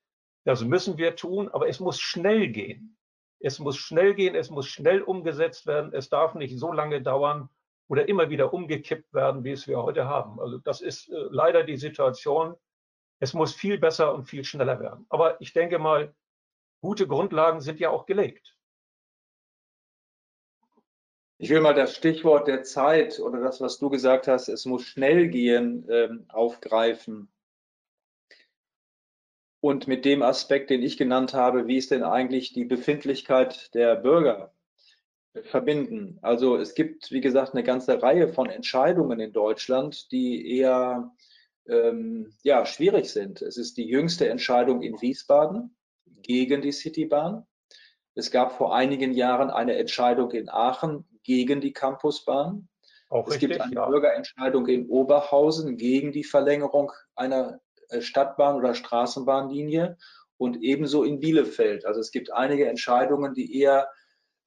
Das 0.45 0.63
müssen 0.63 0.97
wir 0.97 1.15
tun, 1.15 1.49
aber 1.49 1.67
es 1.67 1.79
muss 1.79 1.99
schnell 1.99 2.47
gehen. 2.47 2.97
Es 3.39 3.59
muss 3.59 3.77
schnell 3.77 4.15
gehen, 4.15 4.35
es 4.35 4.49
muss 4.49 4.67
schnell 4.67 5.01
umgesetzt 5.01 5.67
werden. 5.67 5.93
Es 5.93 6.09
darf 6.09 6.33
nicht 6.33 6.57
so 6.57 6.71
lange 6.71 7.01
dauern 7.01 7.49
oder 7.87 8.07
immer 8.07 8.29
wieder 8.29 8.53
umgekippt 8.53 9.13
werden, 9.13 9.43
wie 9.43 9.51
es 9.51 9.67
wir 9.67 9.81
heute 9.81 10.05
haben. 10.05 10.39
Also 10.39 10.57
das 10.59 10.81
ist 10.81 11.09
äh, 11.09 11.15
leider 11.29 11.63
die 11.63 11.77
Situation. 11.77 12.55
Es 13.19 13.33
muss 13.33 13.53
viel 13.53 13.77
besser 13.77 14.13
und 14.13 14.25
viel 14.25 14.43
schneller 14.43 14.79
werden. 14.79 15.05
Aber 15.09 15.39
ich 15.41 15.53
denke 15.53 15.79
mal, 15.79 16.13
gute 16.81 17.07
Grundlagen 17.07 17.61
sind 17.61 17.79
ja 17.79 17.89
auch 17.89 18.05
gelegt. 18.05 18.56
Ich 21.39 21.51
will 21.51 21.61
mal 21.61 21.75
das 21.75 21.95
Stichwort 21.95 22.47
der 22.47 22.63
Zeit 22.63 23.19
oder 23.19 23.39
das, 23.39 23.61
was 23.61 23.77
du 23.77 23.89
gesagt 23.89 24.27
hast, 24.27 24.47
es 24.47 24.65
muss 24.65 24.83
schnell 24.83 25.27
gehen, 25.27 25.85
ähm, 25.87 26.25
aufgreifen. 26.29 27.29
Und 29.59 29.87
mit 29.87 30.03
dem 30.03 30.23
Aspekt, 30.23 30.71
den 30.71 30.81
ich 30.81 30.97
genannt 30.97 31.35
habe, 31.35 31.67
wie 31.67 31.77
ist 31.77 31.91
denn 31.91 32.03
eigentlich 32.03 32.53
die 32.53 32.65
Befindlichkeit 32.65 33.73
der 33.75 33.95
Bürger 33.95 34.51
verbinden? 35.43 36.17
Also 36.23 36.57
es 36.57 36.73
gibt, 36.73 37.11
wie 37.11 37.21
gesagt, 37.21 37.53
eine 37.53 37.63
ganze 37.63 38.01
Reihe 38.01 38.29
von 38.29 38.49
Entscheidungen 38.49 39.19
in 39.19 39.31
Deutschland, 39.31 40.11
die 40.11 40.57
eher 40.57 41.11
ähm, 41.67 42.33
ja, 42.41 42.65
schwierig 42.65 43.11
sind. 43.11 43.43
Es 43.43 43.57
ist 43.57 43.77
die 43.77 43.87
jüngste 43.87 44.27
Entscheidung 44.27 44.81
in 44.81 44.99
Wiesbaden 45.01 45.75
gegen 46.23 46.61
die 46.61 46.71
Citybahn. 46.71 47.45
Es 48.15 48.31
gab 48.31 48.53
vor 48.53 48.75
einigen 48.75 49.13
Jahren 49.13 49.51
eine 49.51 49.75
Entscheidung 49.75 50.31
in 50.31 50.49
Aachen 50.49 51.05
gegen 51.27 51.59
die 51.61 51.73
Campusbahn. 51.73 52.67
Auch 53.09 53.27
es 53.27 53.35
richtig, 53.35 53.49
gibt 53.49 53.61
eine 53.61 53.75
ja. 53.75 53.85
Bürgerentscheidung 53.85 54.65
in 54.67 54.87
Oberhausen 54.87 55.77
gegen 55.77 56.11
die 56.11 56.23
Verlängerung 56.23 56.91
einer 57.15 57.59
äh, 57.89 58.01
Stadtbahn- 58.01 58.55
oder 58.55 58.73
Straßenbahnlinie 58.73 59.97
und 60.37 60.63
ebenso 60.63 61.03
in 61.03 61.19
Bielefeld. 61.19 61.85
Also 61.85 61.99
es 61.99 62.11
gibt 62.11 62.31
einige 62.31 62.67
Entscheidungen, 62.67 63.33
die 63.33 63.59
eher 63.59 63.89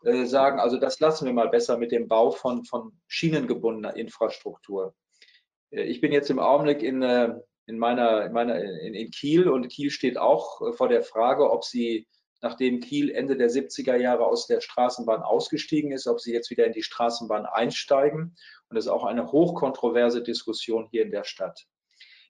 äh, 0.05 0.25
sagen, 0.25 0.59
also 0.59 0.79
das 0.79 1.01
lassen 1.01 1.27
wir 1.27 1.35
mal 1.35 1.51
besser 1.51 1.77
mit 1.77 1.93
dem 1.93 2.09
Bau 2.09 2.31
von, 2.31 2.65
von 2.65 2.93
schienengebundener 3.07 3.95
Infrastruktur. 3.97 4.95
Äh, 5.71 5.83
ich 5.83 6.01
bin 6.01 6.13
jetzt 6.13 6.31
im 6.31 6.39
Augenblick 6.39 6.83
in, 6.83 7.03
äh, 7.03 7.35
in 7.67 7.79
meiner, 7.79 8.25
in, 8.25 8.33
meiner 8.33 8.59
in, 8.59 8.95
in 8.95 9.11
Kiel 9.11 9.49
und 9.49 9.69
Kiel 9.69 9.91
steht 9.91 10.17
auch 10.17 10.63
äh, 10.63 10.73
vor 10.73 10.89
der 10.89 11.03
Frage, 11.03 11.51
ob 11.51 11.65
sie 11.65 12.07
nachdem 12.43 12.81
Kiel 12.81 13.11
Ende 13.11 13.37
der 13.37 13.51
70er 13.51 13.97
Jahre 13.97 14.27
aus 14.27 14.47
der 14.47 14.61
Straßenbahn 14.61 15.23
ausgestiegen 15.23 15.93
ist, 15.93 16.07
ob 16.07 16.21
sie 16.21 16.33
jetzt 16.33 16.51
wieder 16.51 16.67
in 16.67 16.73
die 16.73 16.83
Straßenbahn 16.83 17.47
einsteigen. 17.47 18.37
Und 18.69 18.77
das 18.77 18.87
ist 18.87 18.91
auch 18.91 19.05
eine 19.05 19.31
hochkontroverse 19.31 20.23
Diskussion 20.23 20.89
hier 20.91 21.03
in 21.03 21.11
der 21.11 21.25
Stadt. 21.25 21.67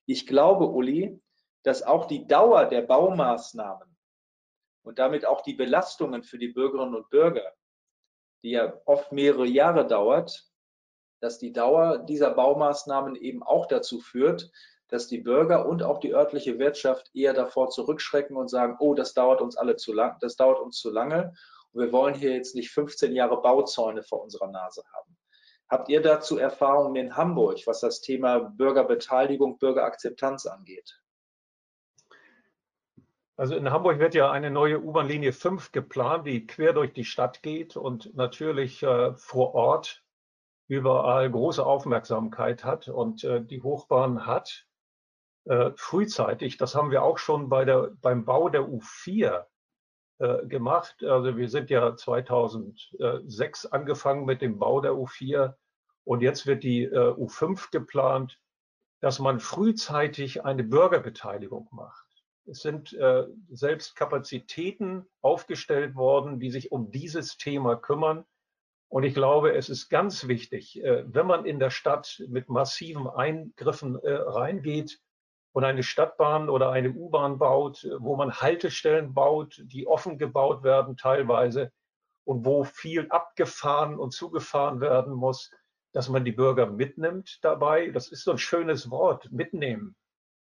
Ich 0.07 0.27
glaube, 0.27 0.69
Uli, 0.69 1.21
dass 1.63 1.83
auch 1.83 2.07
die 2.07 2.27
Dauer 2.27 2.67
der 2.67 2.83
Baumaßnahmen 2.83 3.97
und 4.83 4.99
damit 4.99 5.27
auch 5.27 5.43
die 5.43 5.55
Belastungen 5.55 6.23
für 6.23 6.39
die 6.39 6.49
Bürgerinnen 6.49 6.95
und 6.95 7.11
Bürger, 7.11 7.53
die 8.43 8.51
ja 8.51 8.81
oft 8.87 9.13
mehrere 9.13 9.47
Jahre 9.47 9.87
dauert, 9.87 10.51
dass 11.21 11.39
die 11.39 11.53
Dauer 11.53 11.99
dieser 11.99 12.31
Baumaßnahmen 12.31 13.15
eben 13.15 13.43
auch 13.43 13.67
dazu 13.67 14.01
führt, 14.01 14.51
dass 14.91 15.07
die 15.07 15.19
Bürger 15.19 15.67
und 15.67 15.83
auch 15.83 16.01
die 16.01 16.15
örtliche 16.15 16.59
Wirtschaft 16.59 17.11
eher 17.15 17.35
davor 17.35 17.71
zurückschrecken 17.71 18.37
und 18.37 18.49
sagen, 18.49 18.77
oh, 18.81 18.95
das 18.95 19.15
dauert 19.15 19.41
uns 19.41 19.57
alle 19.57 19.77
zu 19.77 19.93
lang, 19.93 20.17
das 20.21 20.37
dauert 20.37 20.61
uns 20.61 20.79
zu 20.79 20.91
lange 20.91 21.33
und 21.73 21.83
wir 21.83 21.93
wollen 21.93 22.15
hier 22.15 22.35
jetzt 22.35 22.55
nicht 22.55 22.71
15 22.71 23.13
Jahre 23.13 23.41
Bauzäune 23.41 24.03
vor 24.03 24.23
unserer 24.23 24.49
Nase 24.49 24.83
haben. 24.95 25.17
Habt 25.69 25.89
ihr 25.89 26.03
dazu 26.03 26.37
Erfahrungen 26.37 26.97
in 26.97 27.17
Hamburg, 27.17 27.59
was 27.67 27.81
das 27.81 28.01
Thema 28.01 28.41
Bürgerbeteiligung, 28.41 29.59
Bürgerakzeptanz 29.59 30.47
angeht? 30.47 31.01
Also 33.37 33.55
in 33.55 33.71
Hamburg 33.71 34.01
wird 34.01 34.15
ja 34.15 34.31
eine 34.31 34.51
neue 34.51 34.83
U-Bahn-Linie 34.83 35.33
5 35.33 35.73
geplant, 35.73 36.27
die 36.27 36.47
quer 36.47 36.73
durch 36.73 36.93
die 36.93 37.05
Stadt 37.05 37.43
geht 37.43 37.77
und 37.77 38.15
natürlich 38.15 38.83
äh, 38.83 39.15
vor 39.15 39.55
Ort 39.55 40.03
überall 40.67 41.31
große 41.31 41.65
Aufmerksamkeit 41.65 42.65
hat. 42.65 42.89
Und 42.89 43.25
äh, 43.25 43.43
die 43.43 43.63
Hochbahn 43.63 44.27
hat 44.27 44.67
äh, 45.45 45.71
frühzeitig, 45.77 46.59
das 46.59 46.75
haben 46.75 46.91
wir 46.91 47.03
auch 47.03 47.19
schon 47.19 47.49
bei 47.49 47.65
der, 47.65 47.93
beim 48.01 48.25
Bau 48.25 48.49
der 48.49 48.63
U4 48.63 49.47
äh, 50.19 50.47
gemacht. 50.47 51.03
Also 51.03 51.37
wir 51.37 51.49
sind 51.49 51.71
ja 51.71 51.97
2006 51.97 53.67
angefangen 53.67 54.27
mit 54.27 54.43
dem 54.43 54.59
Bau 54.59 54.81
der 54.81 54.93
U4 54.93 55.55
und 56.05 56.21
jetzt 56.21 56.47
wird 56.47 56.63
die 56.63 56.85
äh, 56.85 57.15
U5 57.15 57.71
geplant, 57.71 58.39
dass 59.01 59.19
man 59.19 59.41
frühzeitig 59.41 60.45
eine 60.45 60.63
Bürgerbeteiligung 60.63 61.69
macht. 61.71 62.05
Es 62.45 62.61
sind 62.61 62.93
äh, 62.93 63.27
selbst 63.51 63.97
Kapazitäten 63.97 65.07
aufgestellt 65.23 65.95
worden, 65.95 66.39
die 66.39 66.51
sich 66.51 66.71
um 66.71 66.91
dieses 66.91 67.39
Thema 67.39 67.77
kümmern. 67.77 68.25
Und 68.89 69.05
ich 69.05 69.15
glaube, 69.15 69.55
es 69.55 69.71
ist 69.71 69.89
ganz 69.89 70.29
wichtig, 70.29 70.83
äh, 70.83 71.05
wenn 71.07 71.27
man 71.27 71.47
in 71.47 71.59
der 71.59 71.71
Stadt 71.71 72.23
mit 72.29 72.51
massiven 72.51 73.09
Eingriffen 73.09 73.97
reingeht, 73.97 75.01
und 75.53 75.65
eine 75.65 75.83
Stadtbahn 75.83 76.49
oder 76.49 76.71
eine 76.71 76.91
U-Bahn 76.91 77.39
baut, 77.39 77.87
wo 77.99 78.17
man 78.17 78.33
Haltestellen 78.33 79.15
baut, 79.15 79.61
die 79.65 79.87
offen 79.87 80.19
gebaut 80.19 80.63
werden 80.63 80.97
teilweise 80.97 81.73
und 82.25 82.45
wo 82.45 82.65
viel 82.65 83.09
abgefahren 83.11 83.99
und 83.99 84.13
zugefahren 84.13 84.81
werden 84.81 85.13
muss, 85.13 85.51
dass 85.93 86.09
man 86.09 86.25
die 86.25 86.33
Bürger 86.33 86.67
mitnimmt 86.67 87.39
dabei. 87.43 87.91
Das 87.91 88.09
ist 88.09 88.25
so 88.25 88.33
ein 88.33 88.39
schönes 88.39 88.91
Wort, 88.91 89.31
mitnehmen. 89.33 89.97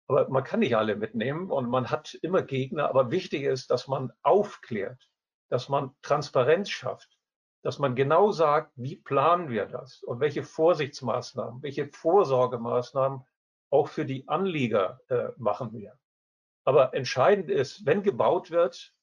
Aber 0.06 0.28
man 0.28 0.44
kann 0.44 0.60
nicht 0.60 0.76
alle 0.76 0.96
mitnehmen 0.96 1.50
und 1.50 1.68
man 1.68 1.90
hat 1.90 2.14
immer 2.22 2.42
Gegner. 2.42 2.88
Aber 2.88 3.10
wichtig 3.10 3.42
ist, 3.42 3.70
dass 3.70 3.88
man 3.88 4.12
aufklärt, 4.22 5.08
dass 5.48 5.68
man 5.68 5.90
Transparenz 6.02 6.70
schafft, 6.70 7.18
dass 7.62 7.78
man 7.78 7.96
genau 7.96 8.30
sagt, 8.30 8.72
wie 8.76 8.96
planen 8.96 9.48
wir 9.48 9.66
das 9.66 10.02
und 10.02 10.20
welche 10.20 10.44
Vorsichtsmaßnahmen, 10.44 11.62
welche 11.62 11.88
Vorsorgemaßnahmen 11.88 13.24
auch 13.75 13.88
für 13.88 14.07
die 14.07 14.28
Anlieger 14.28 15.00
äh, 15.09 15.31
machen 15.37 15.73
wir. 15.73 15.99
Aber 16.64 16.95
entscheidend 16.95 17.50
ist, 17.50 17.85
wenn 17.85 18.04
gebaut 18.04 18.52
wird, 18.52 18.95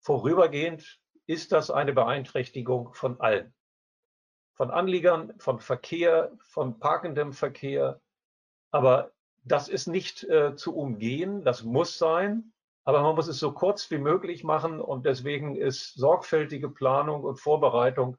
vorübergehend 0.00 1.00
ist 1.26 1.52
das 1.52 1.70
eine 1.70 1.92
Beeinträchtigung 1.92 2.92
von 2.92 3.20
allen. 3.20 3.54
Von 4.54 4.72
Anliegern, 4.72 5.32
von 5.38 5.60
Verkehr, 5.60 6.32
von 6.40 6.80
parkendem 6.80 7.32
Verkehr. 7.32 8.00
Aber 8.72 9.12
das 9.44 9.68
ist 9.68 9.86
nicht 9.86 10.24
äh, 10.24 10.56
zu 10.56 10.76
umgehen, 10.76 11.44
das 11.44 11.62
muss 11.62 11.98
sein. 11.98 12.52
Aber 12.84 13.02
man 13.02 13.14
muss 13.14 13.28
es 13.28 13.38
so 13.38 13.52
kurz 13.52 13.88
wie 13.92 13.98
möglich 13.98 14.42
machen 14.42 14.80
und 14.80 15.06
deswegen 15.06 15.54
ist 15.54 15.94
sorgfältige 15.94 16.68
Planung 16.68 17.22
und 17.22 17.38
Vorbereitung 17.38 18.18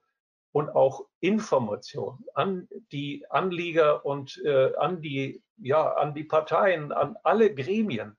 und 0.53 0.69
auch 0.69 1.07
Information 1.19 2.23
an 2.35 2.69
die 2.91 3.25
Anlieger 3.29 4.05
und 4.05 4.39
äh, 4.45 4.73
an 4.77 5.01
die 5.01 5.43
ja 5.57 5.93
an 5.93 6.13
die 6.13 6.23
Parteien, 6.23 6.91
an 6.91 7.17
alle 7.23 7.53
Gremien, 7.53 8.15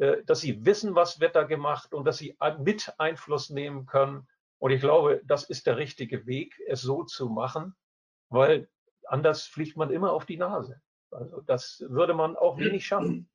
äh, 0.00 0.24
dass 0.24 0.40
sie 0.40 0.64
wissen, 0.64 0.94
was 0.94 1.20
wird 1.20 1.36
da 1.36 1.44
gemacht 1.44 1.92
und 1.92 2.06
dass 2.06 2.16
sie 2.16 2.36
mit 2.58 2.92
Einfluss 2.98 3.50
nehmen 3.50 3.84
können. 3.84 4.26
Und 4.58 4.70
ich 4.70 4.80
glaube, 4.80 5.20
das 5.24 5.44
ist 5.44 5.66
der 5.66 5.76
richtige 5.76 6.26
Weg, 6.26 6.58
es 6.66 6.80
so 6.80 7.04
zu 7.04 7.28
machen, 7.28 7.76
weil 8.30 8.68
anders 9.04 9.44
fliegt 9.44 9.76
man 9.76 9.90
immer 9.90 10.12
auf 10.12 10.24
die 10.24 10.38
Nase. 10.38 10.80
Also 11.10 11.42
das 11.42 11.84
würde 11.86 12.14
man 12.14 12.34
auch 12.36 12.58
wenig 12.58 12.86
schaffen. 12.86 13.30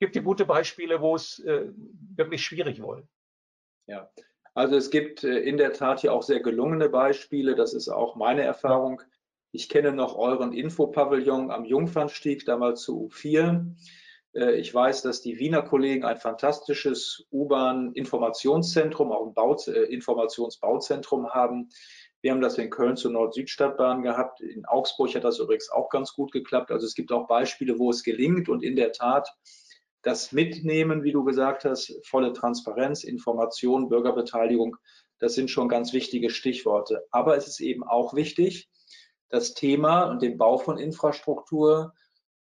Gibt 0.00 0.16
ja 0.16 0.22
gute 0.22 0.44
Beispiele, 0.44 1.00
wo 1.00 1.14
es 1.14 1.38
äh, 1.38 1.70
wirklich 2.16 2.44
schwierig 2.44 2.82
wurde. 2.82 3.08
Ja, 3.86 4.10
also 4.56 4.74
es 4.74 4.88
gibt 4.88 5.22
äh, 5.22 5.38
in 5.40 5.58
der 5.58 5.74
Tat 5.74 6.00
hier 6.00 6.14
auch 6.14 6.22
sehr 6.22 6.40
gelungene 6.40 6.88
Beispiele. 6.88 7.54
Das 7.54 7.74
ist 7.74 7.90
auch 7.90 8.16
meine 8.16 8.40
Erfahrung. 8.40 9.02
Ich 9.52 9.68
kenne 9.68 9.92
noch 9.92 10.16
euren 10.16 10.54
Infopavillon 10.54 11.50
am 11.50 11.66
Jungfernstieg, 11.66 12.46
damals 12.46 12.80
zu 12.80 13.10
U4. 13.10 13.74
Äh, 14.32 14.52
ich 14.54 14.74
weiß, 14.74 15.02
dass 15.02 15.20
die 15.20 15.38
Wiener 15.38 15.60
Kollegen 15.60 16.06
ein 16.06 16.16
fantastisches 16.16 17.26
U-Bahn-Informationszentrum, 17.30 19.12
auch 19.12 19.26
ein 19.26 19.34
Bau, 19.34 19.54
äh, 19.66 19.92
Informationsbauzentrum 19.92 21.28
haben. 21.34 21.68
Wir 22.22 22.30
haben 22.30 22.40
das 22.40 22.56
in 22.56 22.70
Köln 22.70 22.96
zur 22.96 23.10
Nord-Süd-Stadtbahn 23.10 24.00
gehabt. 24.00 24.40
In 24.40 24.64
Augsburg 24.64 25.14
hat 25.14 25.24
das 25.24 25.38
übrigens 25.38 25.70
auch 25.70 25.90
ganz 25.90 26.14
gut 26.14 26.32
geklappt. 26.32 26.70
Also 26.70 26.86
es 26.86 26.94
gibt 26.94 27.12
auch 27.12 27.26
Beispiele, 27.26 27.78
wo 27.78 27.90
es 27.90 28.02
gelingt 28.02 28.48
und 28.48 28.64
in 28.64 28.74
der 28.74 28.92
Tat 28.92 29.28
das 30.06 30.30
Mitnehmen, 30.30 31.02
wie 31.02 31.10
du 31.10 31.24
gesagt 31.24 31.64
hast, 31.64 31.98
volle 32.06 32.32
Transparenz, 32.32 33.02
Information, 33.02 33.88
Bürgerbeteiligung, 33.88 34.76
das 35.18 35.34
sind 35.34 35.50
schon 35.50 35.68
ganz 35.68 35.92
wichtige 35.92 36.30
Stichworte. 36.30 37.04
Aber 37.10 37.36
es 37.36 37.48
ist 37.48 37.58
eben 37.58 37.82
auch 37.82 38.14
wichtig, 38.14 38.68
das 39.30 39.54
Thema 39.54 40.04
und 40.04 40.22
den 40.22 40.38
Bau 40.38 40.58
von 40.58 40.78
Infrastruktur 40.78 41.92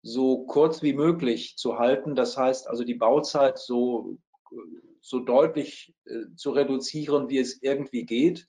so 0.02 0.44
kurz 0.44 0.82
wie 0.82 0.92
möglich 0.92 1.56
zu 1.56 1.78
halten. 1.78 2.14
Das 2.14 2.36
heißt 2.36 2.68
also 2.68 2.84
die 2.84 2.96
Bauzeit 2.96 3.58
so, 3.58 4.18
so 5.00 5.20
deutlich 5.20 5.94
äh, 6.04 6.34
zu 6.36 6.50
reduzieren, 6.50 7.30
wie 7.30 7.38
es 7.38 7.62
irgendwie 7.62 8.04
geht. 8.04 8.46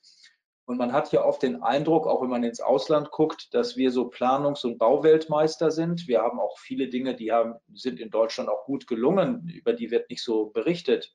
Und 0.66 0.78
man 0.78 0.94
hat 0.94 1.12
ja 1.12 1.24
oft 1.24 1.44
den 1.44 1.62
Eindruck, 1.62 2.08
auch 2.08 2.24
wenn 2.24 2.30
man 2.30 2.44
ins 2.44 2.60
Ausland 2.60 3.12
guckt, 3.12 3.54
dass 3.54 3.78
wir 3.78 3.92
so 3.92 4.10
Planungs- 4.10 4.66
und 4.66 4.80
Bauweltmeister 4.80 5.70
sind. 5.70 6.08
Wir 6.08 6.22
haben 6.22 6.40
auch 6.40 6.58
viele 6.58 6.90
Dinge, 6.90 7.16
die 7.16 7.32
haben, 7.32 7.56
sind 7.74 8.00
in 8.00 8.10
Deutschland 8.10 8.50
auch 8.50 8.66
gut 8.66 8.88
gelungen, 8.88 9.48
über 9.48 9.74
die 9.74 9.92
wird 9.92 10.10
nicht 10.10 10.24
so 10.24 10.48
berichtet. 10.48 11.14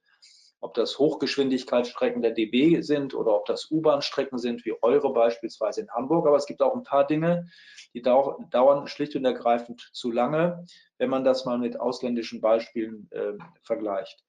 Ob 0.61 0.75
das 0.75 0.99
Hochgeschwindigkeitsstrecken 0.99 2.23
der 2.23 2.33
DB 2.33 2.83
sind 2.83 3.15
oder 3.15 3.35
ob 3.35 3.47
das 3.47 3.71
U-Bahn-Strecken 3.71 4.39
sind, 4.39 4.65
wie 4.67 4.75
eure 4.83 5.13
beispielsweise 5.13 5.81
in 5.81 5.91
Hamburg. 5.91 6.29
Aber 6.29 6.37
es 6.37 6.47
gibt 6.47 6.63
auch 6.63 6.75
ein 6.75 6.85
paar 6.85 7.07
Dinge, 7.07 7.49
die 7.95 8.03
dauern 8.03 8.87
schlicht 8.87 9.17
und 9.17 9.25
ergreifend 9.25 9.91
zu 9.93 10.13
lange, 10.13 10.65
wenn 10.99 11.11
man 11.11 11.25
das 11.25 11.45
mal 11.45 11.59
mit 11.59 11.81
ausländischen 11.81 12.41
Beispielen 12.41 13.09
äh, 13.11 13.33
vergleicht. 13.63 14.23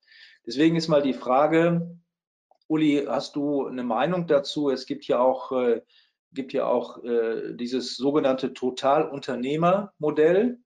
Deswegen 0.48 0.78
ist 0.78 0.88
mal 0.88 1.04
die 1.04 1.14
Frage, 1.14 2.00
Uli, 2.72 3.06
hast 3.06 3.36
du 3.36 3.68
eine 3.68 3.84
Meinung 3.84 4.26
dazu? 4.28 4.70
Es 4.70 4.86
gibt 4.86 5.06
ja 5.06 5.20
auch, 5.20 5.52
äh, 5.52 5.82
gibt 6.32 6.54
ja 6.54 6.68
auch 6.68 7.04
äh, 7.04 7.54
dieses 7.54 7.98
sogenannte 7.98 8.54
Totalunternehmermodell. 8.54 10.58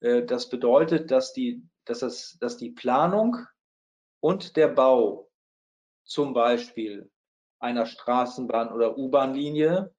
Äh, 0.00 0.24
das 0.24 0.48
bedeutet, 0.48 1.10
dass 1.10 1.34
die, 1.34 1.62
dass, 1.84 1.98
das, 1.98 2.38
dass 2.40 2.56
die 2.56 2.70
Planung 2.70 3.36
und 4.20 4.56
der 4.56 4.68
Bau 4.68 5.30
zum 6.04 6.32
Beispiel 6.32 7.10
einer 7.58 7.84
Straßenbahn- 7.84 8.72
oder 8.72 8.96
U-Bahn-Linie 8.96 9.94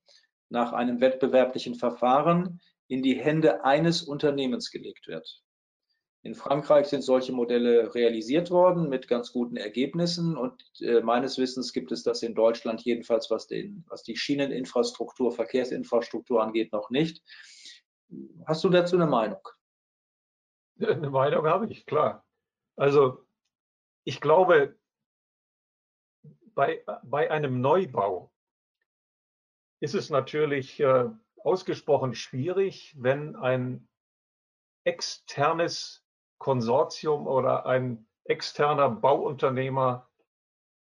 nach 0.50 0.74
einem 0.74 1.02
wettbewerblichen 1.02 1.76
Verfahren 1.76 2.60
in 2.88 3.04
die 3.04 3.14
Hände 3.14 3.64
eines 3.64 4.02
Unternehmens 4.02 4.72
gelegt 4.72 5.08
wird. 5.08 5.44
In 6.28 6.36
Frankreich 6.36 6.88
sind 6.88 7.04
solche 7.04 7.32
Modelle 7.32 7.96
realisiert 7.96 8.52
worden 8.52 8.90
mit 8.90 9.08
ganz 9.08 9.32
guten 9.32 9.56
Ergebnissen 9.56 10.36
und 10.36 10.62
äh, 10.82 11.00
meines 11.00 11.38
Wissens 11.38 11.72
gibt 11.72 11.90
es 11.94 12.04
das 12.04 12.22
in 12.22 12.36
Deutschland 12.36 12.82
jedenfalls, 12.82 13.32
was, 13.32 13.48
den, 13.48 13.86
was 13.88 14.04
die 14.04 14.18
Schieneninfrastruktur, 14.18 15.32
Verkehrsinfrastruktur 15.32 16.44
angeht, 16.44 16.74
noch 16.74 16.90
nicht. 16.90 17.24
Hast 18.46 18.62
du 18.66 18.70
dazu 18.70 18.98
eine 18.98 19.08
Meinung? 19.08 19.40
Eine 20.82 21.10
Meinung 21.10 21.46
habe 21.46 21.68
ich, 21.72 21.86
klar. 21.86 22.26
Also 22.76 23.26
ich 24.04 24.20
glaube, 24.20 24.78
bei, 26.56 26.84
bei 27.04 27.32
einem 27.32 27.62
Neubau 27.62 28.34
ist 29.80 29.96
es 29.96 30.10
natürlich 30.10 30.78
äh, 30.82 31.06
ausgesprochen 31.38 32.16
schwierig, 32.16 32.94
wenn 32.98 33.38
ein 33.38 33.88
externes 34.84 36.04
Konsortium 36.38 37.28
oder 37.28 37.66
ein 37.66 38.08
externer 38.26 38.90
Bauunternehmer 38.90 40.08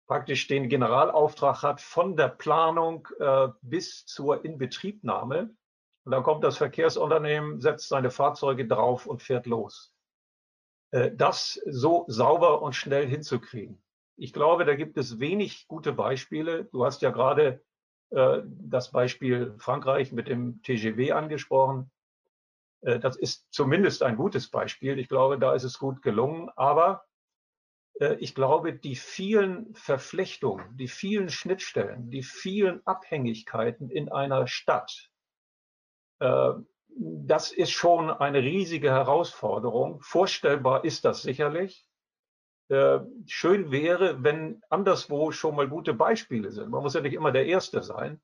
praktisch 0.06 0.46
den 0.46 0.68
Generalauftrag 0.68 1.62
hat 1.62 1.80
von 1.80 2.16
der 2.16 2.28
Planung 2.28 3.06
äh, 3.20 3.48
bis 3.60 4.06
zur 4.06 4.44
Inbetriebnahme. 4.44 5.54
Und 6.04 6.12
dann 6.12 6.22
kommt 6.22 6.42
das 6.42 6.56
Verkehrsunternehmen, 6.56 7.60
setzt 7.60 7.88
seine 7.88 8.10
Fahrzeuge 8.10 8.66
drauf 8.66 9.06
und 9.06 9.22
fährt 9.22 9.46
los. 9.46 9.94
Äh, 10.90 11.12
das 11.14 11.60
so 11.66 12.04
sauber 12.08 12.62
und 12.62 12.74
schnell 12.74 13.06
hinzukriegen. 13.06 13.82
Ich 14.16 14.32
glaube, 14.32 14.64
da 14.64 14.74
gibt 14.74 14.96
es 14.96 15.20
wenig 15.20 15.68
gute 15.68 15.92
Beispiele. 15.92 16.64
Du 16.64 16.84
hast 16.84 17.02
ja 17.02 17.10
gerade 17.10 17.62
äh, 18.10 18.40
das 18.44 18.90
Beispiel 18.90 19.54
Frankreich 19.58 20.12
mit 20.12 20.28
dem 20.28 20.62
TGW 20.62 21.12
angesprochen. 21.12 21.90
Äh, 22.82 22.98
das 22.98 23.16
ist 23.16 23.46
zumindest 23.50 24.02
ein 24.02 24.16
gutes 24.16 24.50
Beispiel. 24.50 24.98
Ich 24.98 25.08
glaube, 25.08 25.38
da 25.38 25.54
ist 25.54 25.64
es 25.64 25.78
gut 25.78 26.02
gelungen. 26.02 26.50
Aber 26.56 27.04
äh, 28.00 28.14
ich 28.16 28.34
glaube, 28.34 28.72
die 28.72 28.96
vielen 28.96 29.74
Verflechtungen, 29.74 30.76
die 30.76 30.88
vielen 30.88 31.28
Schnittstellen, 31.28 32.10
die 32.10 32.22
vielen 32.22 32.86
Abhängigkeiten 32.86 33.90
in 33.90 34.10
einer 34.10 34.46
Stadt, 34.46 35.10
äh, 36.20 36.52
das 37.00 37.52
ist 37.52 37.70
schon 37.70 38.10
eine 38.10 38.42
riesige 38.42 38.90
Herausforderung. 38.90 40.00
Vorstellbar 40.00 40.84
ist 40.84 41.04
das 41.04 41.22
sicherlich. 41.22 41.86
Schön 43.26 43.70
wäre, 43.70 44.24
wenn 44.24 44.60
anderswo 44.68 45.30
schon 45.30 45.54
mal 45.54 45.68
gute 45.68 45.94
Beispiele 45.94 46.50
sind. 46.50 46.70
Man 46.70 46.82
muss 46.82 46.94
ja 46.94 47.00
nicht 47.00 47.14
immer 47.14 47.30
der 47.30 47.46
Erste 47.46 47.82
sein. 47.82 48.20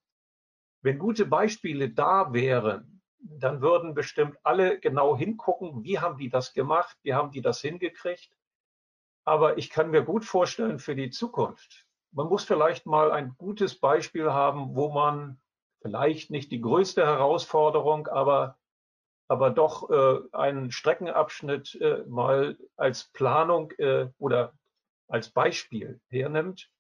Wenn 0.83 0.99
gute 0.99 1.25
Beispiele 1.25 1.89
da 1.89 2.33
wären, 2.33 2.94
dann 3.25 3.63
würden 3.63 3.95
bestimmt 3.95 4.39
alle 4.43 4.79
genau 4.79 5.17
hingucken, 5.17 5.83
wie 5.83 5.99
haben 5.99 6.19
die 6.19 6.29
das 6.29 6.53
gemacht, 6.53 6.97
wie 7.03 7.15
haben 7.15 7.31
die 7.31 7.41
das 7.41 7.61
hingekriegt. 7.61 8.31
Aber 9.25 9.57
ich 9.57 9.71
kann 9.71 9.91
mir 9.91 10.03
gut 10.03 10.25
vorstellen 10.25 10.79
für 10.79 10.95
die 10.95 11.11
Zukunft. 11.11 11.87
Man 12.13 12.29
muss 12.29 12.45
vielleicht 12.45 12.87
mal 12.87 13.11
ein 13.11 13.35
gutes 13.39 13.79
Beispiel 13.79 14.33
haben, 14.33 14.77
wo 14.77 14.91
man 14.91 15.41
vielleicht 15.81 16.31
nicht 16.31 16.53
die 16.53 16.61
größte 16.61 17.05
Herausforderung, 17.05 18.07
aber, 18.07 18.59
aber 19.29 19.51
doch 19.51 19.91
äh, 19.91 20.21
einen 20.33 20.71
Streckenabschnitt 20.71 21.75
äh, 21.81 22.05
mal 22.07 22.59
als 22.77 23.05
Planung 23.13 23.73
äh, 23.73 24.09
oder 24.19 24.53
als 25.09 25.31
Beispiel 25.31 26.01
hernimmt, 26.09 26.71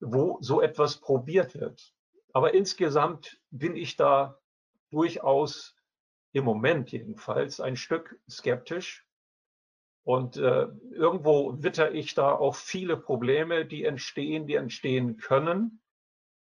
wo 0.00 0.38
so 0.40 0.60
etwas 0.60 0.98
probiert 0.98 1.54
wird. 1.54 1.94
Aber 2.32 2.54
insgesamt 2.54 3.40
bin 3.50 3.76
ich 3.76 3.96
da 3.96 4.38
durchaus 4.90 5.76
im 6.32 6.44
Moment 6.44 6.92
jedenfalls 6.92 7.60
ein 7.60 7.76
Stück 7.76 8.18
skeptisch. 8.28 9.06
Und 10.02 10.36
äh, 10.36 10.68
irgendwo 10.92 11.62
witter 11.62 11.92
ich 11.92 12.14
da 12.14 12.32
auch 12.32 12.54
viele 12.54 12.96
Probleme, 12.96 13.66
die 13.66 13.84
entstehen, 13.84 14.46
die 14.46 14.54
entstehen 14.54 15.18
können. 15.18 15.82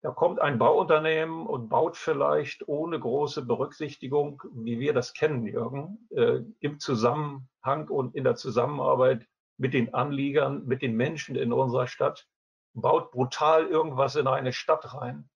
Da 0.03 0.11
kommt 0.11 0.39
ein 0.39 0.57
Bauunternehmen 0.57 1.45
und 1.45 1.69
baut 1.69 1.95
vielleicht 1.95 2.67
ohne 2.67 2.99
große 2.99 3.45
Berücksichtigung, 3.45 4.41
wie 4.53 4.79
wir 4.79 4.93
das 4.93 5.13
kennen, 5.13 5.45
Jürgen, 5.45 6.07
äh, 6.09 6.39
im 6.59 6.79
Zusammenhang 6.79 7.87
und 7.89 8.15
in 8.15 8.23
der 8.23 8.35
Zusammenarbeit 8.35 9.27
mit 9.57 9.75
den 9.75 9.93
Anliegern, 9.93 10.65
mit 10.65 10.81
den 10.81 10.95
Menschen 10.95 11.35
in 11.35 11.53
unserer 11.53 11.85
Stadt, 11.85 12.27
baut 12.73 13.11
brutal 13.11 13.67
irgendwas 13.67 14.15
in 14.15 14.27
eine 14.27 14.53
Stadt 14.53 14.93
rein. 14.95 15.29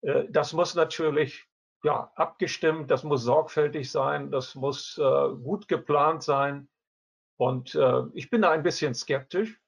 Äh, 0.00 0.24
das 0.30 0.52
muss 0.52 0.74
natürlich 0.74 1.46
ja, 1.84 2.12
abgestimmt, 2.14 2.90
das 2.90 3.02
muss 3.02 3.22
sorgfältig 3.22 3.90
sein, 3.90 4.30
das 4.30 4.54
muss 4.54 4.98
äh, 4.98 5.28
gut 5.42 5.68
geplant 5.68 6.22
sein. 6.22 6.68
Und 7.36 7.74
äh, 7.74 8.02
ich 8.14 8.30
bin 8.30 8.42
da 8.42 8.50
ein 8.50 8.62
bisschen 8.62 8.94
skeptisch. 8.94 9.60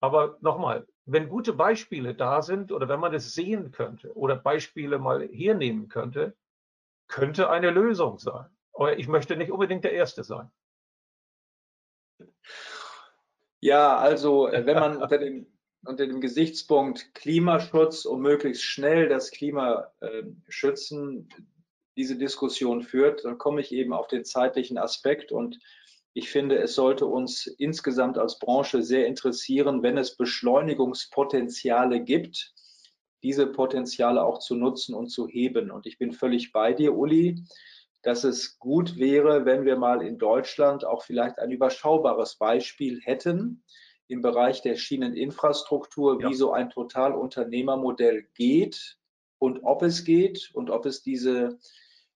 Aber 0.00 0.36
nochmal, 0.42 0.86
wenn 1.06 1.30
gute 1.30 1.54
Beispiele 1.54 2.14
da 2.14 2.42
sind 2.42 2.72
oder 2.72 2.88
wenn 2.88 3.00
man 3.00 3.14
es 3.14 3.32
sehen 3.32 3.70
könnte 3.70 4.14
oder 4.14 4.36
Beispiele 4.36 4.98
mal 4.98 5.26
hernehmen 5.28 5.88
könnte, 5.88 6.36
könnte 7.08 7.48
eine 7.48 7.70
Lösung 7.70 8.18
sein. 8.18 8.46
Aber 8.74 8.98
ich 8.98 9.08
möchte 9.08 9.36
nicht 9.36 9.50
unbedingt 9.50 9.84
der 9.84 9.92
Erste 9.92 10.22
sein. 10.22 10.50
Ja, 13.60 13.96
also 13.96 14.48
äh, 14.48 14.66
wenn 14.66 14.76
man 14.76 14.98
unter 14.98 15.16
dem, 15.16 15.46
unter 15.86 16.06
dem 16.06 16.20
Gesichtspunkt 16.20 17.14
Klimaschutz 17.14 18.04
und 18.04 18.20
möglichst 18.20 18.62
schnell 18.62 19.08
das 19.08 19.30
Klima 19.30 19.90
äh, 20.00 20.24
schützen, 20.48 21.30
diese 21.96 22.16
Diskussion 22.16 22.82
führt, 22.82 23.24
dann 23.24 23.38
komme 23.38 23.60
ich 23.60 23.72
eben 23.72 23.92
auf 23.92 24.08
den 24.08 24.24
zeitlichen 24.24 24.78
Aspekt 24.78 25.32
und 25.32 25.58
ich 26.16 26.30
finde, 26.30 26.58
es 26.58 26.76
sollte 26.76 27.06
uns 27.06 27.46
insgesamt 27.46 28.18
als 28.18 28.38
Branche 28.38 28.82
sehr 28.82 29.06
interessieren, 29.06 29.82
wenn 29.82 29.98
es 29.98 30.16
Beschleunigungspotenziale 30.16 32.00
gibt, 32.00 32.54
diese 33.24 33.48
Potenziale 33.48 34.22
auch 34.22 34.38
zu 34.38 34.54
nutzen 34.54 34.94
und 34.94 35.08
zu 35.08 35.26
heben. 35.26 35.72
Und 35.72 35.86
ich 35.86 35.98
bin 35.98 36.12
völlig 36.12 36.52
bei 36.52 36.72
dir, 36.72 36.94
Uli, 36.94 37.42
dass 38.02 38.22
es 38.22 38.58
gut 38.58 38.96
wäre, 38.96 39.44
wenn 39.44 39.64
wir 39.64 39.76
mal 39.76 40.02
in 40.02 40.18
Deutschland 40.18 40.84
auch 40.84 41.02
vielleicht 41.02 41.40
ein 41.40 41.50
überschaubares 41.50 42.36
Beispiel 42.36 43.00
hätten 43.00 43.64
im 44.06 44.20
Bereich 44.20 44.62
der 44.62 44.76
Schieneninfrastruktur, 44.76 46.20
ja. 46.20 46.28
wie 46.28 46.34
so 46.34 46.52
ein 46.52 46.70
Totalunternehmermodell 46.70 48.28
geht 48.34 48.98
und 49.38 49.60
ob 49.64 49.82
es 49.82 50.04
geht 50.04 50.50
und 50.52 50.70
ob 50.70 50.86
es 50.86 51.02
diese 51.02 51.58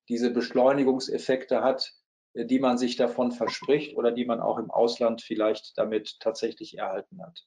diese 0.08 0.30
Beschleunigungseffekte 0.30 1.62
hat, 1.62 1.92
äh, 2.34 2.44
die 2.44 2.58
man 2.58 2.78
sich 2.78 2.96
davon 2.96 3.32
verspricht 3.32 3.96
oder 3.96 4.12
die 4.12 4.24
man 4.24 4.40
auch 4.40 4.58
im 4.58 4.70
Ausland 4.70 5.22
vielleicht 5.22 5.76
damit 5.76 6.18
tatsächlich 6.20 6.78
erhalten 6.78 7.22
hat. 7.22 7.44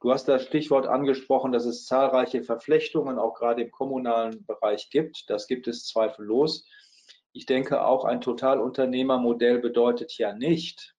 Du 0.00 0.12
hast 0.12 0.26
das 0.26 0.44
Stichwort 0.44 0.86
angesprochen, 0.86 1.52
dass 1.52 1.64
es 1.64 1.86
zahlreiche 1.86 2.42
Verflechtungen 2.42 3.18
auch 3.18 3.34
gerade 3.34 3.62
im 3.62 3.70
kommunalen 3.70 4.44
Bereich 4.44 4.90
gibt. 4.90 5.30
Das 5.30 5.46
gibt 5.46 5.66
es 5.66 5.86
zweifellos. 5.86 6.68
Ich 7.32 7.46
denke 7.46 7.84
auch, 7.84 8.04
ein 8.04 8.20
Totalunternehmermodell 8.20 9.60
bedeutet 9.60 10.18
ja 10.18 10.34
nicht, 10.34 10.94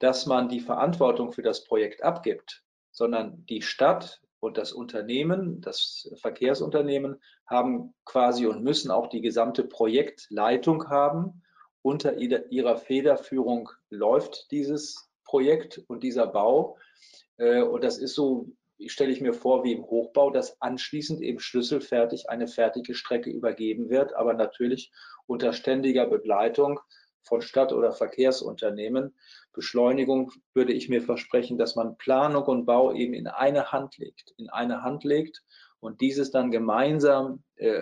dass 0.00 0.26
man 0.26 0.48
die 0.48 0.60
Verantwortung 0.60 1.32
für 1.32 1.42
das 1.42 1.64
Projekt 1.64 2.02
abgibt, 2.02 2.62
sondern 2.90 3.44
die 3.46 3.62
Stadt 3.62 4.20
und 4.40 4.56
das 4.56 4.72
Unternehmen, 4.72 5.60
das 5.60 6.10
Verkehrsunternehmen 6.20 7.20
haben 7.46 7.94
quasi 8.04 8.46
und 8.46 8.62
müssen 8.62 8.90
auch 8.90 9.08
die 9.08 9.20
gesamte 9.20 9.64
Projektleitung 9.64 10.88
haben. 10.88 11.42
Unter 11.82 12.16
ihrer 12.16 12.76
Federführung 12.76 13.70
läuft 13.90 14.50
dieses 14.50 15.10
Projekt 15.24 15.82
und 15.88 16.02
dieser 16.02 16.26
Bau. 16.26 16.76
Äh, 17.36 17.62
und 17.62 17.84
das 17.84 17.98
ist 17.98 18.14
so, 18.14 18.48
stelle 18.86 19.12
ich 19.12 19.20
mir 19.20 19.34
vor, 19.34 19.64
wie 19.64 19.72
im 19.72 19.84
Hochbau, 19.84 20.30
dass 20.30 20.60
anschließend 20.60 21.20
eben 21.20 21.40
schlüsselfertig 21.40 22.30
eine 22.30 22.46
fertige 22.46 22.94
Strecke 22.94 23.30
übergeben 23.30 23.90
wird, 23.90 24.14
aber 24.14 24.34
natürlich 24.34 24.92
unter 25.26 25.52
ständiger 25.52 26.06
Begleitung 26.06 26.80
von 27.22 27.42
Stadt- 27.42 27.72
oder 27.72 27.92
Verkehrsunternehmen. 27.92 29.14
Beschleunigung 29.58 30.30
würde 30.54 30.72
ich 30.72 30.88
mir 30.88 31.02
versprechen, 31.02 31.58
dass 31.58 31.74
man 31.74 31.98
Planung 31.98 32.44
und 32.44 32.64
Bau 32.64 32.92
eben 32.92 33.12
in 33.12 33.26
eine 33.26 33.72
Hand 33.72 33.98
legt, 33.98 34.32
in 34.36 34.48
eine 34.50 34.82
Hand 34.84 35.02
legt 35.02 35.42
und 35.80 36.00
dieses 36.00 36.30
dann 36.30 36.52
gemeinsam 36.52 37.42
äh, 37.56 37.80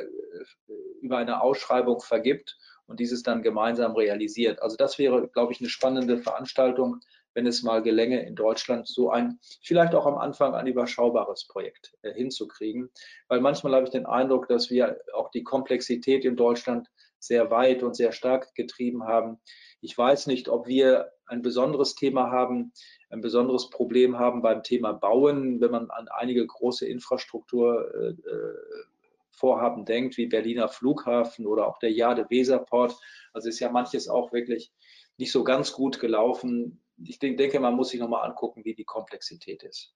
über 1.03 1.19
eine 1.19 1.43
Ausschreibung 1.43 2.01
vergibt 2.01 2.57
und 2.87 2.99
dieses 2.99 3.23
dann 3.23 3.43
gemeinsam 3.43 3.95
realisiert. 3.95 4.63
Also 4.63 4.79
das 4.79 4.99
wäre, 4.99 5.29
glaube 5.29 5.53
ich, 5.53 5.61
eine 5.61 5.69
spannende 5.69 6.17
Veranstaltung, 6.17 7.01
wenn 7.35 7.47
es 7.47 7.63
mal 7.63 7.83
gelänge, 7.83 8.25
in 8.25 8.35
Deutschland 8.35 8.89
so 8.89 9.11
ein, 9.11 9.39
vielleicht 9.63 9.95
auch 9.95 10.07
am 10.07 10.17
Anfang 10.17 10.55
ein 10.55 10.67
überschaubares 10.67 11.47
Projekt 11.47 11.93
äh, 12.01 12.15
hinzukriegen. 12.15 12.89
Weil 13.29 13.43
manchmal 13.43 13.75
habe 13.75 13.85
ich 13.85 13.91
den 13.91 14.07
Eindruck, 14.07 14.49
dass 14.49 14.71
wir 14.71 14.99
auch 15.13 15.31
die 15.31 15.43
Komplexität 15.43 16.25
in 16.25 16.37
Deutschland 16.37 16.89
sehr 17.19 17.51
weit 17.51 17.83
und 17.83 17.95
sehr 17.95 18.13
stark 18.13 18.55
getrieben 18.55 19.05
haben. 19.05 19.39
Ich 19.87 19.97
weiß 19.97 20.27
nicht, 20.27 20.49
ob 20.49 20.67
wir 20.67 21.13
ein 21.27 21.43
besonderes 21.43 21.95
Thema 21.95 22.33
haben, 22.33 22.73
ein 23.09 23.21
besonderes 23.21 23.71
Problem 23.71 24.19
haben 24.19 24.43
beim 24.43 24.65
Thema 24.65 24.93
Bauen, 24.93 25.61
wenn 25.61 25.71
man 25.71 25.93
an 25.93 26.09
einige 26.09 26.45
große 26.45 26.89
Infrastrukturvorhaben 26.89 29.83
äh, 29.83 29.85
denkt, 29.85 30.17
wie 30.17 30.27
Berliner 30.27 30.69
Flughafen 30.69 31.47
oder 31.47 31.69
auch 31.69 31.79
der 31.79 31.93
Jade-Weserport. 31.93 32.99
Also 33.33 33.49
ist 33.49 33.61
ja 33.61 33.71
manches 33.71 34.09
auch 34.09 34.33
wirklich 34.33 34.73
nicht 35.19 35.31
so 35.31 35.45
ganz 35.45 35.73
gut 35.73 36.01
gelaufen. 36.01 36.83
Ich 37.05 37.21
denke, 37.21 37.61
man 37.61 37.75
muss 37.75 37.91
sich 37.91 38.01
nochmal 38.01 38.29
angucken, 38.29 38.65
wie 38.65 38.75
die 38.75 38.85
Komplexität 38.85 39.63
ist. 39.63 39.95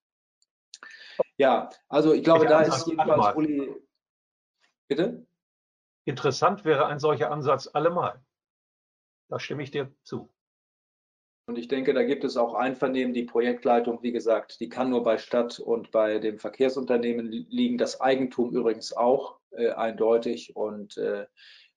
Ja, 1.37 1.68
also 1.88 2.12
ich 2.12 2.22
glaube, 2.22 2.44
ich 2.44 2.50
da 2.50 2.61
ist 2.61 2.87
jedenfalls 2.87 3.35
Uli. 3.35 3.74
Bitte? 4.87 5.26
Interessant 6.05 6.64
wäre 6.64 6.87
ein 6.87 7.00
solcher 7.00 7.33
Ansatz 7.33 7.66
allemal. 7.66 8.22
Da 9.31 9.38
stimme 9.38 9.62
ich 9.62 9.71
dir 9.71 9.90
zu. 10.03 10.29
Und 11.47 11.57
ich 11.57 11.69
denke, 11.69 11.95
da 11.95 12.03
gibt 12.03 12.25
es 12.25 12.37
auch 12.37 12.55
Einvernehmen. 12.55 13.14
Die 13.14 13.25
Projektleitung, 13.25 14.03
wie 14.03 14.12
gesagt, 14.12 14.61
die 14.61 14.69
kann 14.69 14.90
nur 14.90 15.03
bei 15.03 15.19
Stadt 15.19 15.59
und 15.59 15.90
bei 15.90 16.19
dem 16.19 16.38
Verkehrsunternehmen 16.38 17.31
liegen. 17.31 17.79
Das 17.79 18.01
Eigentum 18.01 18.55
übrigens 18.55 18.93
auch 18.97 19.38
äh, 19.51 19.71
eindeutig. 19.71 20.55
Und 20.55 20.97
äh, 20.99 21.27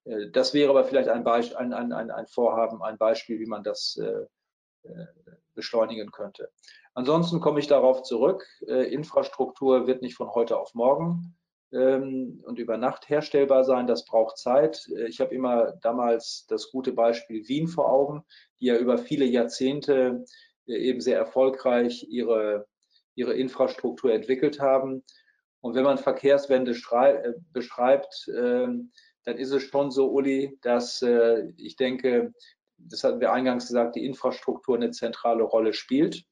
äh 0.06 0.32
das 0.32 0.54
wäre 0.54 0.72
aber 0.72 0.84
vielleicht 0.84 1.10
ein, 1.10 1.24
Beisp 1.24 1.56
ein, 1.56 1.74
ein, 1.74 1.92
ein, 1.94 2.28
Vorhaben, 2.28 2.82
ein 2.82 2.98
Beispiel, 2.98 3.40
wie 3.40 3.46
man 3.46 3.64
das 3.64 3.98
äh, 3.98 4.26
äh, 4.90 5.06
beschleunigen 5.54 6.12
könnte. 6.12 6.52
Ansonsten 6.96 7.40
komme 7.40 7.60
ich 7.60 7.68
darauf 7.68 8.04
zurück. 8.04 8.46
Äh, 8.68 8.92
Infrastruktur 8.92 9.88
wird 9.88 10.02
nicht 10.02 10.16
von 10.16 10.30
heute 10.34 10.60
auf 10.60 10.74
morgen 10.74 11.36
und 11.74 12.60
über 12.60 12.78
Nacht 12.78 13.10
herstellbar 13.10 13.64
sein. 13.64 13.88
Das 13.88 14.06
braucht 14.06 14.38
Zeit. 14.38 14.88
Äh, 14.96 15.08
ich 15.08 15.20
habe 15.20 15.34
immer 15.34 15.74
damals 15.82 16.46
das 16.48 16.70
gute 16.72 16.94
Beispiel 16.94 17.48
Wien 17.48 17.68
vor 17.68 17.92
Augen, 17.92 18.24
die 18.60 18.68
ja 18.68 18.78
über 18.78 18.98
viele 18.98 19.26
Jahrzehnte 19.26 20.24
äh, 20.68 20.76
eben 20.76 21.02
sehr 21.02 21.18
erfolgreich 21.18 22.06
ihre, 22.08 22.68
ihre 23.16 23.34
Infrastruktur 23.34 24.14
entwickelt 24.14 24.60
haben. 24.60 25.04
Und 25.62 25.76
wenn 25.76 25.84
man 25.84 25.98
Verkehrswende 25.98 26.74
äh, 26.74 27.34
beschreibt, 27.52 28.30
ähm, 28.38 28.92
dann 29.26 29.38
ist 29.38 29.52
es 29.52 29.64
schon 29.64 29.90
so, 29.90 30.12
Uli, 30.12 30.60
dass 30.62 31.02
ich 31.56 31.78
denke, 31.78 32.34
das 32.78 33.06
hatten 33.06 33.22
wir 33.22 33.32
eingangs 33.32 33.68
gesagt, 33.68 33.96
die 33.96 34.06
Infrastruktur 34.06 34.76
eine 34.76 34.92
zentrale 34.92 35.44
Rolle 35.44 35.72
spielt, 35.72 36.26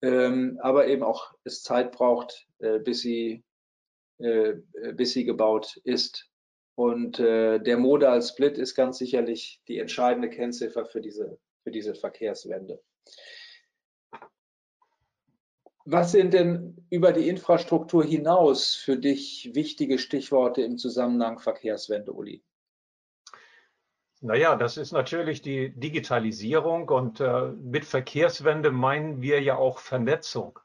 ähm, 0.00 0.58
aber 0.62 0.86
eben 0.86 1.02
auch 1.02 1.34
es 1.44 1.62
Zeit 1.62 1.92
braucht, 1.92 2.48
bis 2.84 3.00
sie 3.00 3.44
bis 4.94 5.12
sie 5.12 5.24
gebaut 5.24 5.80
ist. 5.84 6.28
Und 6.74 7.20
äh, 7.20 7.58
der 7.58 7.76
Modal 7.76 8.22
Split 8.22 8.56
ist 8.56 8.74
ganz 8.74 8.98
sicherlich 8.98 9.60
die 9.68 9.78
entscheidende 9.78 10.30
Kennziffer 10.30 10.86
für 10.86 11.00
diese, 11.00 11.38
für 11.62 11.70
diese 11.70 11.94
Verkehrswende. 11.94 12.80
Was 15.84 16.12
sind 16.12 16.32
denn 16.32 16.86
über 16.90 17.12
die 17.12 17.28
Infrastruktur 17.28 18.04
hinaus 18.04 18.74
für 18.74 18.96
dich 18.96 19.50
wichtige 19.54 19.98
Stichworte 19.98 20.62
im 20.62 20.78
Zusammenhang 20.78 21.40
Verkehrswende, 21.40 22.12
Uli? 22.12 22.42
Naja, 24.20 24.54
das 24.54 24.76
ist 24.76 24.92
natürlich 24.92 25.42
die 25.42 25.70
Digitalisierung 25.70 26.88
und 26.88 27.18
äh, 27.18 27.48
mit 27.48 27.84
Verkehrswende 27.84 28.70
meinen 28.70 29.20
wir 29.20 29.42
ja 29.42 29.56
auch 29.56 29.80
Vernetzung. 29.80 30.60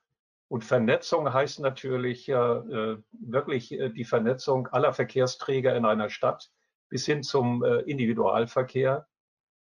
Und 0.50 0.64
Vernetzung 0.64 1.34
heißt 1.34 1.60
natürlich 1.60 2.30
äh, 2.30 2.98
wirklich 3.12 3.72
äh, 3.74 3.90
die 3.90 4.06
Vernetzung 4.06 4.68
aller 4.68 4.94
Verkehrsträger 4.94 5.76
in 5.76 5.86
einer 5.86 6.10
Stadt 6.10 6.50
bis 6.90 7.06
hin 7.06 7.22
zum 7.22 7.64
äh, 7.64 7.80
Individualverkehr, 7.82 9.08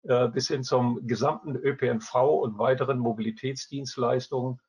äh, 0.04 0.30
bis 0.30 0.48
hin 0.48 0.64
zum 0.64 1.06
gesamten 1.06 1.56
ÖPNV 1.56 2.16
und 2.16 2.58
weiteren 2.58 3.00
Mobilitätsdienstleistungen. 3.00 4.62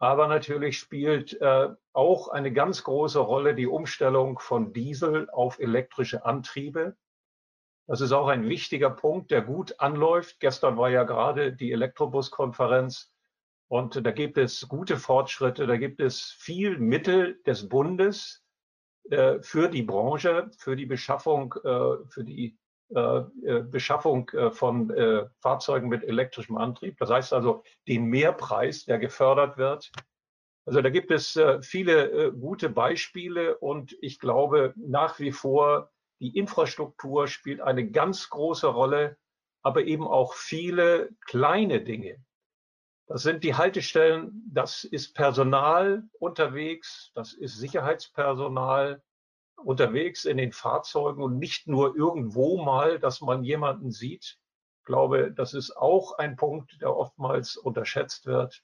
Aber 0.00 0.28
natürlich 0.28 0.78
spielt 0.78 1.40
äh, 1.40 1.68
auch 1.92 2.28
eine 2.28 2.52
ganz 2.52 2.84
große 2.84 3.18
Rolle 3.18 3.54
die 3.54 3.66
Umstellung 3.66 4.38
von 4.38 4.72
Diesel 4.72 5.28
auf 5.30 5.58
elektrische 5.58 6.24
Antriebe. 6.24 6.96
Das 7.86 8.00
ist 8.00 8.12
auch 8.12 8.28
ein 8.28 8.48
wichtiger 8.48 8.90
Punkt, 8.90 9.30
der 9.30 9.42
gut 9.42 9.80
anläuft. 9.80 10.40
Gestern 10.40 10.76
war 10.76 10.90
ja 10.90 11.04
gerade 11.04 11.52
die 11.52 11.72
Elektrobus-Konferenz 11.72 13.12
und 13.68 14.04
da 14.04 14.10
gibt 14.12 14.38
es 14.38 14.66
gute 14.66 14.96
Fortschritte, 14.96 15.66
da 15.66 15.76
gibt 15.76 16.00
es 16.00 16.34
viel 16.38 16.78
Mittel 16.78 17.40
des 17.46 17.68
Bundes 17.68 18.42
äh, 19.10 19.40
für 19.42 19.68
die 19.68 19.82
Branche, 19.82 20.50
für 20.56 20.74
die 20.74 20.86
Beschaffung, 20.86 21.54
äh, 21.64 22.04
für 22.08 22.24
die 22.24 22.58
äh, 22.94 23.20
äh 23.44 23.62
Beschaffung 23.62 24.30
äh, 24.30 24.50
von 24.50 24.92
Fahrzeugen 25.40 25.88
mit 25.88 26.02
elektrischem 26.02 26.56
Antrieb. 26.56 26.96
Das 26.98 27.10
heißt 27.10 27.32
also 27.34 27.62
den 27.86 28.06
Mehrpreis, 28.06 28.86
der 28.86 28.98
gefördert 28.98 29.58
wird. 29.58 29.92
Also 30.66 30.82
da 30.82 30.90
gibt 30.90 31.10
es 31.10 31.40
viele 31.62 32.30
gute 32.32 32.68
Beispiele 32.68 33.56
und 33.56 33.96
ich 34.02 34.18
glaube 34.18 34.74
nach 34.76 35.18
wie 35.18 35.32
vor, 35.32 35.90
die 36.20 36.36
Infrastruktur 36.36 37.26
spielt 37.26 37.62
eine 37.62 37.90
ganz 37.90 38.28
große 38.28 38.66
Rolle, 38.66 39.16
aber 39.62 39.84
eben 39.84 40.06
auch 40.06 40.34
viele 40.34 41.08
kleine 41.24 41.80
Dinge, 41.80 42.22
das 43.08 43.22
sind 43.22 43.42
die 43.42 43.54
Haltestellen, 43.54 44.42
das 44.52 44.84
ist 44.84 45.14
Personal 45.14 46.04
unterwegs, 46.18 47.10
das 47.14 47.32
ist 47.32 47.56
Sicherheitspersonal 47.56 49.02
unterwegs 49.56 50.26
in 50.26 50.36
den 50.36 50.52
Fahrzeugen 50.52 51.22
und 51.22 51.38
nicht 51.38 51.66
nur 51.66 51.96
irgendwo 51.96 52.62
mal, 52.62 52.98
dass 52.98 53.22
man 53.22 53.44
jemanden 53.44 53.90
sieht. 53.90 54.38
Ich 54.80 54.84
glaube, 54.84 55.32
das 55.32 55.54
ist 55.54 55.74
auch 55.76 56.18
ein 56.18 56.36
Punkt, 56.36 56.80
der 56.82 56.94
oftmals 56.94 57.56
unterschätzt 57.56 58.26
wird. 58.26 58.62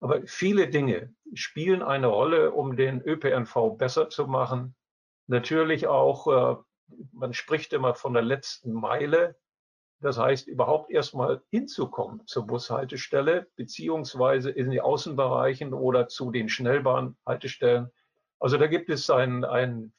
Aber 0.00 0.22
viele 0.26 0.68
Dinge 0.68 1.14
spielen 1.34 1.82
eine 1.82 2.08
Rolle, 2.08 2.52
um 2.52 2.76
den 2.76 3.02
ÖPNV 3.02 3.76
besser 3.76 4.08
zu 4.08 4.26
machen. 4.26 4.74
Natürlich 5.28 5.86
auch, 5.86 6.26
äh, 6.26 6.56
man 7.12 7.34
spricht 7.34 7.72
immer 7.72 7.94
von 7.94 8.14
der 8.14 8.22
letzten 8.22 8.72
Meile. 8.72 9.36
Das 10.02 10.18
heißt, 10.18 10.48
überhaupt 10.48 10.90
erstmal 10.90 11.42
hinzukommen 11.50 12.26
zur 12.26 12.44
Bushaltestelle, 12.44 13.46
beziehungsweise 13.54 14.50
in 14.50 14.72
die 14.72 14.80
Außenbereichen 14.80 15.72
oder 15.72 16.08
zu 16.08 16.32
den 16.32 16.48
Schnellbahnhaltestellen. 16.48 17.88
Also 18.40 18.58
da 18.58 18.66
gibt 18.66 18.90
es 18.90 19.08
ein, 19.10 19.44
ein 19.44 19.92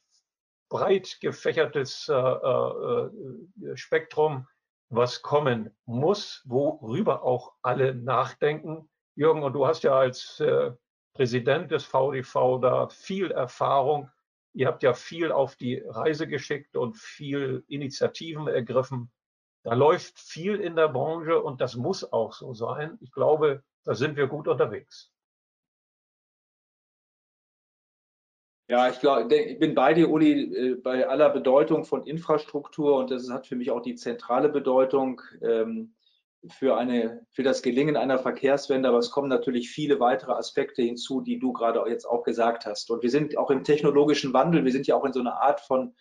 breit 0.68 1.16
gefächertes 1.22 2.10
äh, 2.10 2.14
äh, 2.14 3.76
Spektrum, 3.76 4.46
was 4.90 5.22
kommen 5.22 5.70
muss, 5.86 6.42
worüber 6.44 7.22
auch 7.22 7.54
alle 7.62 7.94
nachdenken. 7.94 8.90
Jürgen, 9.14 9.42
und 9.42 9.54
du 9.54 9.66
hast 9.66 9.84
ja 9.84 9.98
als 9.98 10.38
äh, 10.40 10.72
Präsident 11.14 11.70
des 11.70 11.84
VDV 11.84 12.58
da 12.60 12.88
viel 12.88 13.30
Erfahrung. 13.30 14.10
Ihr 14.52 14.66
habt 14.66 14.82
ja 14.82 14.92
viel 14.92 15.32
auf 15.32 15.56
die 15.56 15.78
Reise 15.78 16.28
geschickt 16.28 16.76
und 16.76 16.98
viel 16.98 17.64
Initiativen 17.68 18.48
ergriffen. 18.48 19.10
Da 19.64 19.74
läuft 19.74 20.20
viel 20.20 20.56
in 20.56 20.76
der 20.76 20.88
Branche 20.88 21.42
und 21.42 21.60
das 21.60 21.74
muss 21.74 22.12
auch 22.12 22.32
so 22.32 22.52
sein. 22.52 22.98
Ich 23.00 23.10
glaube, 23.10 23.64
da 23.84 23.94
sind 23.94 24.16
wir 24.16 24.26
gut 24.26 24.46
unterwegs. 24.46 25.10
Ja, 28.68 28.88
ich 28.88 29.00
glaube, 29.00 29.34
ich 29.34 29.58
bin 29.58 29.74
bei 29.74 29.92
dir, 29.92 30.10
Uli, 30.10 30.54
äh, 30.54 30.74
bei 30.76 31.06
aller 31.06 31.28
Bedeutung 31.30 31.84
von 31.84 32.06
Infrastruktur 32.06 32.96
und 32.96 33.10
das 33.10 33.28
hat 33.30 33.46
für 33.46 33.56
mich 33.56 33.70
auch 33.70 33.82
die 33.82 33.94
zentrale 33.94 34.48
Bedeutung. 34.48 35.20
Ähm, 35.42 35.94
für, 36.50 36.76
eine, 36.76 37.26
für 37.30 37.42
das 37.42 37.62
Gelingen 37.62 37.96
einer 37.96 38.18
Verkehrswende, 38.18 38.88
aber 38.88 38.98
es 38.98 39.10
kommen 39.10 39.28
natürlich 39.28 39.70
viele 39.70 40.00
weitere 40.00 40.32
Aspekte 40.32 40.82
hinzu, 40.82 41.20
die 41.20 41.38
du 41.38 41.52
gerade 41.52 41.82
jetzt 41.88 42.04
auch 42.04 42.22
gesagt 42.22 42.66
hast. 42.66 42.90
Und 42.90 43.02
wir 43.02 43.10
sind 43.10 43.36
auch 43.38 43.50
im 43.50 43.64
technologischen 43.64 44.32
Wandel, 44.32 44.64
wir 44.64 44.72
sind 44.72 44.86
ja 44.86 44.96
auch 44.96 45.04
in 45.04 45.12
so 45.12 45.20
einer 45.20 45.40
Art 45.40 45.60
von 45.60 45.94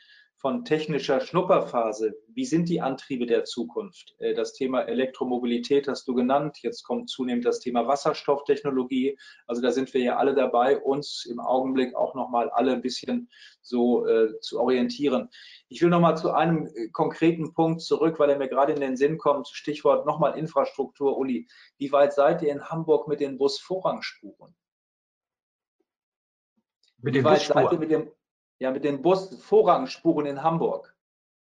von 0.43 0.65
technischer 0.65 1.21
Schnupperphase. 1.21 2.15
Wie 2.27 2.43
sind 2.43 2.67
die 2.67 2.81
Antriebe 2.81 3.25
der 3.25 3.45
Zukunft? 3.45 4.13
Äh, 4.19 4.33
das 4.33 4.51
Thema 4.51 4.81
Elektromobilität 4.81 5.87
hast 5.87 6.05
du 6.05 6.13
genannt. 6.13 6.57
Jetzt 6.61 6.83
kommt 6.83 7.09
zunehmend 7.09 7.45
das 7.45 7.61
Thema 7.61 7.87
Wasserstofftechnologie. 7.87 9.17
Also 9.47 9.61
da 9.61 9.71
sind 9.71 9.93
wir 9.93 10.01
ja 10.01 10.17
alle 10.17 10.35
dabei, 10.35 10.77
uns 10.77 11.25
im 11.31 11.39
Augenblick 11.39 11.95
auch 11.95 12.13
nochmal 12.13 12.49
alle 12.49 12.73
ein 12.73 12.81
bisschen 12.81 13.29
so 13.61 14.05
äh, 14.05 14.37
zu 14.41 14.59
orientieren. 14.59 15.29
Ich 15.69 15.81
will 15.81 15.89
nochmal 15.89 16.17
zu 16.17 16.33
einem 16.33 16.67
äh, 16.67 16.89
konkreten 16.89 17.53
Punkt 17.53 17.79
zurück, 17.79 18.19
weil 18.19 18.29
er 18.29 18.37
mir 18.37 18.49
gerade 18.49 18.73
in 18.73 18.81
den 18.81 18.97
Sinn 18.97 19.17
kommt. 19.17 19.47
Stichwort 19.47 20.05
nochmal 20.05 20.37
Infrastruktur. 20.37 21.17
Uli, 21.17 21.47
wie 21.77 21.93
weit 21.93 22.11
seid 22.11 22.41
ihr 22.41 22.51
in 22.51 22.65
Hamburg 22.69 23.07
mit 23.07 23.21
den 23.21 23.37
Busvorrangspuren? 23.37 24.53
Mit 26.97 27.15
den 27.15 27.23
Busspuren? 27.23 27.63
Seid 27.63 27.71
ihr 27.71 27.79
mit 27.79 27.91
dem, 27.91 28.11
ja, 28.63 28.71
mit 28.71 28.85
den 28.85 29.01
Busvorrangspuren 29.01 30.25
in 30.25 30.41
Hamburg. 30.41 30.95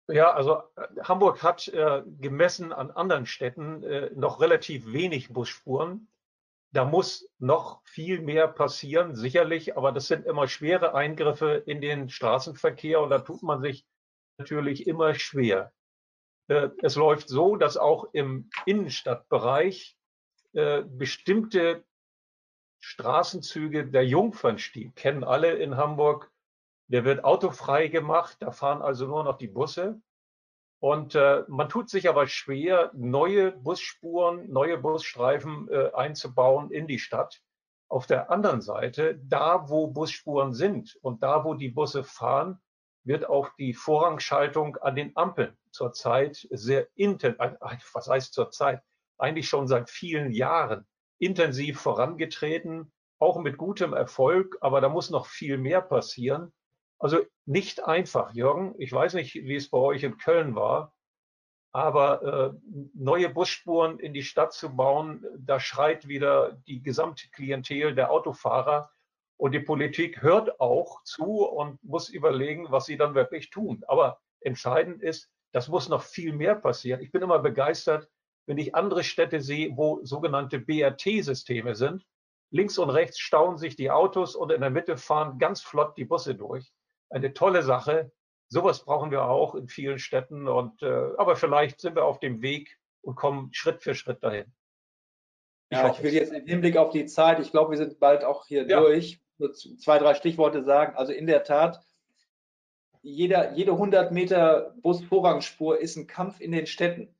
Ja, 0.08 0.32
also 0.32 0.56
äh, 0.74 1.02
Hamburg 1.04 1.40
hat 1.44 1.68
äh, 1.68 2.02
gemessen 2.20 2.72
an 2.72 2.90
anderen 2.90 3.26
Städten 3.26 3.84
äh, 3.84 4.10
noch 4.16 4.40
relativ 4.40 4.92
wenig 4.92 5.32
Busspuren. 5.32 6.08
Da 6.72 6.84
muss 6.84 7.30
noch 7.38 7.80
viel 7.84 8.20
mehr 8.20 8.48
passieren, 8.48 9.14
sicherlich, 9.14 9.76
aber 9.76 9.92
das 9.92 10.08
sind 10.08 10.26
immer 10.26 10.48
schwere 10.48 10.96
Eingriffe 10.96 11.62
in 11.64 11.80
den 11.80 12.08
Straßenverkehr 12.08 13.00
und 13.00 13.10
da 13.10 13.20
tut 13.20 13.44
man 13.44 13.60
sich 13.60 13.86
natürlich 14.36 14.88
immer 14.88 15.14
schwer. 15.14 15.72
Äh, 16.48 16.70
es 16.82 16.96
läuft 16.96 17.28
so, 17.28 17.54
dass 17.54 17.76
auch 17.76 18.12
im 18.14 18.50
Innenstadtbereich 18.66 19.96
äh, 20.54 20.82
bestimmte 20.82 21.84
Straßenzüge, 22.80 23.86
der 23.86 24.04
Jungfernstieg, 24.04 24.96
kennen 24.96 25.22
alle 25.22 25.52
in 25.52 25.76
Hamburg, 25.76 26.31
der 26.92 27.04
wird 27.04 27.24
autofrei 27.24 27.88
gemacht, 27.88 28.36
da 28.40 28.50
fahren 28.50 28.82
also 28.82 29.06
nur 29.06 29.24
noch 29.24 29.38
die 29.38 29.48
Busse. 29.48 30.00
Und 30.78 31.14
äh, 31.14 31.44
man 31.48 31.68
tut 31.68 31.88
sich 31.88 32.08
aber 32.08 32.26
schwer, 32.26 32.90
neue 32.92 33.52
Busspuren, 33.52 34.50
neue 34.52 34.76
Busstreifen 34.76 35.68
äh, 35.70 35.90
einzubauen 35.94 36.70
in 36.70 36.86
die 36.86 36.98
Stadt. 36.98 37.40
Auf 37.88 38.06
der 38.06 38.30
anderen 38.30 38.60
Seite, 38.60 39.18
da 39.22 39.70
wo 39.70 39.86
Busspuren 39.86 40.52
sind 40.52 40.98
und 41.02 41.22
da 41.22 41.44
wo 41.44 41.54
die 41.54 41.68
Busse 41.68 42.04
fahren, 42.04 42.60
wird 43.04 43.28
auch 43.28 43.50
die 43.58 43.74
Vorrangschaltung 43.74 44.76
an 44.76 44.94
den 44.94 45.16
Ampeln 45.16 45.56
zurzeit 45.70 46.46
sehr 46.50 46.88
intensiv, 46.94 47.90
was 47.94 48.08
heißt 48.08 48.34
zurzeit, 48.34 48.82
eigentlich 49.18 49.48
schon 49.48 49.66
seit 49.66 49.88
vielen 49.88 50.30
Jahren 50.30 50.86
intensiv 51.18 51.80
vorangetreten, 51.80 52.92
auch 53.18 53.38
mit 53.38 53.56
gutem 53.56 53.92
Erfolg, 53.92 54.58
aber 54.60 54.80
da 54.80 54.88
muss 54.88 55.10
noch 55.10 55.26
viel 55.26 55.56
mehr 55.56 55.80
passieren. 55.80 56.52
Also 57.02 57.18
nicht 57.46 57.84
einfach, 57.84 58.32
Jürgen. 58.32 58.76
Ich 58.78 58.92
weiß 58.92 59.14
nicht, 59.14 59.34
wie 59.34 59.56
es 59.56 59.68
bei 59.68 59.78
euch 59.78 60.04
in 60.04 60.18
Köln 60.18 60.54
war, 60.54 60.94
aber 61.72 62.22
äh, 62.22 62.78
neue 62.94 63.28
Busspuren 63.28 63.98
in 63.98 64.14
die 64.14 64.22
Stadt 64.22 64.52
zu 64.52 64.76
bauen, 64.76 65.26
da 65.36 65.58
schreit 65.58 66.06
wieder 66.06 66.52
die 66.68 66.80
gesamte 66.80 67.28
Klientel 67.30 67.96
der 67.96 68.12
Autofahrer. 68.12 68.88
Und 69.36 69.50
die 69.50 69.58
Politik 69.58 70.22
hört 70.22 70.60
auch 70.60 71.02
zu 71.02 71.44
und 71.44 71.82
muss 71.82 72.08
überlegen, 72.08 72.70
was 72.70 72.86
sie 72.86 72.96
dann 72.96 73.16
wirklich 73.16 73.50
tun. 73.50 73.82
Aber 73.88 74.20
entscheidend 74.40 75.02
ist, 75.02 75.28
das 75.50 75.66
muss 75.66 75.88
noch 75.88 76.04
viel 76.04 76.32
mehr 76.32 76.54
passieren. 76.54 77.00
Ich 77.00 77.10
bin 77.10 77.22
immer 77.22 77.40
begeistert, 77.40 78.08
wenn 78.46 78.58
ich 78.58 78.76
andere 78.76 79.02
Städte 79.02 79.40
sehe, 79.40 79.76
wo 79.76 80.04
sogenannte 80.04 80.60
BRT-Systeme 80.60 81.74
sind. 81.74 82.06
Links 82.52 82.78
und 82.78 82.90
rechts 82.90 83.18
stauen 83.18 83.58
sich 83.58 83.74
die 83.74 83.90
Autos 83.90 84.36
und 84.36 84.52
in 84.52 84.60
der 84.60 84.70
Mitte 84.70 84.96
fahren 84.96 85.40
ganz 85.40 85.62
flott 85.62 85.98
die 85.98 86.04
Busse 86.04 86.36
durch 86.36 86.72
eine 87.12 87.34
tolle 87.34 87.62
Sache. 87.62 88.10
Sowas 88.48 88.84
brauchen 88.84 89.10
wir 89.10 89.24
auch 89.24 89.54
in 89.54 89.68
vielen 89.68 89.98
Städten. 89.98 90.48
Und, 90.48 90.82
äh, 90.82 91.10
aber 91.16 91.36
vielleicht 91.36 91.80
sind 91.80 91.94
wir 91.94 92.04
auf 92.04 92.20
dem 92.20 92.42
Weg 92.42 92.78
und 93.02 93.14
kommen 93.14 93.52
Schritt 93.52 93.82
für 93.82 93.94
Schritt 93.94 94.22
dahin. 94.22 94.52
Ich 95.70 95.78
ja, 95.78 95.90
ich 95.90 96.02
will 96.02 96.12
jetzt 96.12 96.32
im 96.32 96.46
Hinblick 96.46 96.76
auf 96.76 96.90
die 96.90 97.06
Zeit, 97.06 97.40
ich 97.40 97.50
glaube, 97.50 97.70
wir 97.70 97.78
sind 97.78 97.98
bald 97.98 98.24
auch 98.24 98.46
hier 98.46 98.66
ja. 98.66 98.80
durch. 98.80 99.20
Nur 99.38 99.54
zwei, 99.54 99.98
drei 99.98 100.14
Stichworte 100.14 100.62
sagen. 100.62 100.96
Also 100.96 101.12
in 101.12 101.26
der 101.26 101.44
Tat, 101.44 101.80
jeder, 103.00 103.52
jede 103.52 103.72
100 103.72 104.12
Meter 104.12 104.74
Busvorrangspur 104.82 105.80
ist 105.80 105.96
ein 105.96 106.06
Kampf 106.06 106.40
in 106.40 106.52
den 106.52 106.66
Städten. 106.66 107.14